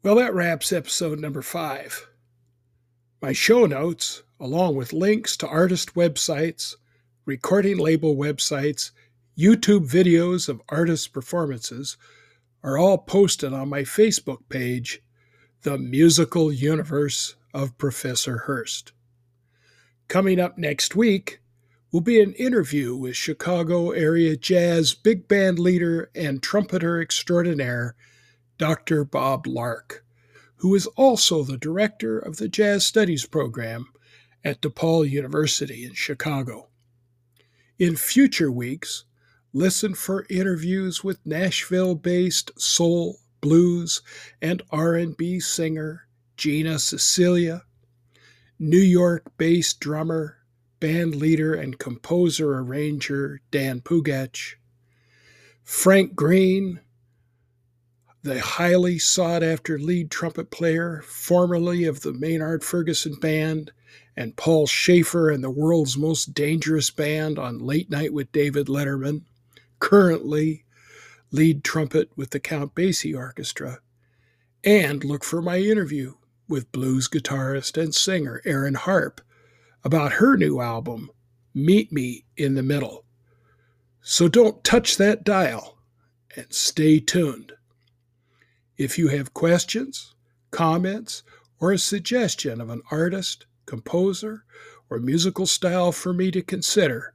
Well, 0.03 0.15
that 0.15 0.33
wraps 0.33 0.73
episode 0.73 1.19
number 1.19 1.41
five. 1.41 2.07
My 3.21 3.33
show 3.33 3.67
notes, 3.67 4.23
along 4.39 4.75
with 4.75 4.93
links 4.93 5.37
to 5.37 5.47
artist 5.47 5.93
websites, 5.93 6.75
recording 7.25 7.77
label 7.77 8.15
websites, 8.15 8.91
YouTube 9.37 9.87
videos 9.87 10.49
of 10.49 10.61
artists' 10.69 11.07
performances 11.07 11.97
are 12.63 12.77
all 12.77 12.97
posted 12.97 13.53
on 13.53 13.69
my 13.69 13.81
Facebook 13.81 14.39
page, 14.49 15.01
The 15.61 15.77
Musical 15.77 16.51
Universe 16.51 17.35
of 17.53 17.77
Professor 17.77 18.39
Hurst. 18.39 18.93
Coming 20.07 20.39
up 20.39 20.57
next 20.57 20.95
week 20.95 21.40
will 21.91 22.01
be 22.01 22.21
an 22.21 22.33
interview 22.33 22.95
with 22.95 23.15
Chicago 23.15 23.91
area 23.91 24.37
jazz 24.37 24.93
big 24.93 25.27
band 25.27 25.59
leader 25.59 26.09
and 26.15 26.41
trumpeter 26.41 27.01
extraordinaire, 27.01 27.95
Dr. 28.57 29.03
Bob 29.03 29.45
Lark, 29.45 30.05
who 30.57 30.73
is 30.75 30.87
also 30.95 31.43
the 31.43 31.57
director 31.57 32.19
of 32.19 32.37
the 32.37 32.47
Jazz 32.47 32.85
Studies 32.85 33.25
program 33.25 33.87
at 34.43 34.61
DePaul 34.61 35.09
University 35.09 35.83
in 35.83 35.93
Chicago. 35.93 36.69
In 37.79 37.95
future 37.95 38.51
weeks, 38.51 39.05
listen 39.53 39.95
for 39.95 40.27
interviews 40.29 41.03
with 41.03 41.25
Nashville-based 41.25 42.51
soul, 42.61 43.17
blues, 43.41 44.01
and 44.41 44.61
R&B 44.71 45.39
singer 45.39 46.07
Gina 46.37 46.79
Cecilia, 46.79 47.63
New 48.57 48.77
York-based 48.77 49.79
drummer, 49.79 50.37
band 50.81 51.15
leader, 51.15 51.53
and 51.53 51.79
composer 51.79 52.57
arranger 52.57 53.39
Dan 53.51 53.79
Pugac, 53.79 54.55
Frank 55.63 56.15
Greene, 56.15 56.81
the 58.23 58.41
highly 58.41 58.99
sought 58.99 59.43
after 59.43 59.79
lead 59.79 60.11
trumpet 60.11 60.51
player, 60.51 61.01
formerly 61.07 61.85
of 61.85 62.01
the 62.01 62.11
Maynard 62.11 62.63
Ferguson 62.65 63.15
Band, 63.15 63.71
and 64.17 64.35
Paul 64.35 64.67
Shaffer 64.67 65.29
and 65.29 65.43
the 65.43 65.49
world's 65.49 65.97
most 65.97 66.33
dangerous 66.33 66.89
band 66.89 67.39
on 67.39 67.59
Late 67.59 67.89
Night 67.89 68.11
with 68.11 68.31
David 68.33 68.67
Letterman, 68.67 69.21
currently 69.79 70.65
lead 71.31 71.63
trumpet 71.63 72.09
with 72.15 72.31
the 72.31 72.39
Count 72.39 72.75
Basie 72.75 73.17
Orchestra, 73.17 73.79
and 74.63 75.03
look 75.03 75.23
for 75.23 75.41
my 75.41 75.59
interview 75.59 76.15
with 76.47 76.71
blues 76.71 77.07
guitarist 77.07 77.81
and 77.81 77.95
singer 77.95 78.41
Erin 78.45 78.75
Harpe 78.75 79.21
about 79.83 80.13
her 80.13 80.37
new 80.37 80.61
album, 80.61 81.09
Meet 81.53 81.91
Me 81.91 82.25
in 82.37 82.55
the 82.55 82.63
Middle. 82.63 83.05
So 84.01 84.27
don't 84.27 84.63
touch 84.63 84.97
that 84.97 85.23
dial 85.23 85.77
and 86.35 86.51
stay 86.53 86.99
tuned. 86.99 87.53
If 88.77 88.97
you 88.97 89.09
have 89.09 89.33
questions, 89.33 90.15
comments, 90.49 91.23
or 91.59 91.71
a 91.71 91.77
suggestion 91.77 92.59
of 92.59 92.69
an 92.69 92.81
artist, 92.89 93.45
composer, 93.65 94.43
or 94.89 94.99
musical 94.99 95.45
style 95.45 95.91
for 95.91 96.13
me 96.13 96.31
to 96.31 96.41
consider, 96.41 97.13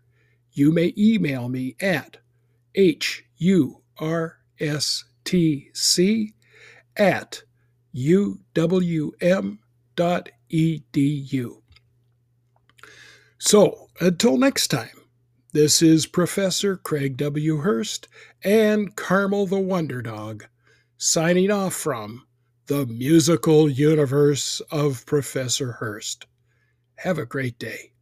you 0.52 0.72
may 0.72 0.94
email 0.96 1.48
me 1.48 1.76
at 1.80 2.18
hurstc 2.74 3.12
at 6.96 7.42
uwm.edu. 7.94 9.56
So, 13.38 13.90
until 14.00 14.38
next 14.38 14.68
time, 14.68 15.08
this 15.52 15.82
is 15.82 16.06
Professor 16.06 16.76
Craig 16.76 17.16
W. 17.18 17.58
Hurst 17.58 18.08
and 18.42 18.96
Carmel 18.96 19.46
the 19.46 19.58
Wonder 19.58 20.00
Dog 20.00 20.46
signing 20.96 21.50
off 21.50 21.74
from 21.74 22.26
the 22.66 22.86
musical 22.86 23.68
universe 23.68 24.60
of 24.70 25.04
Professor 25.04 25.72
Hurst. 25.72 26.26
Have 26.96 27.18
a 27.18 27.26
great 27.26 27.58
day. 27.58 27.92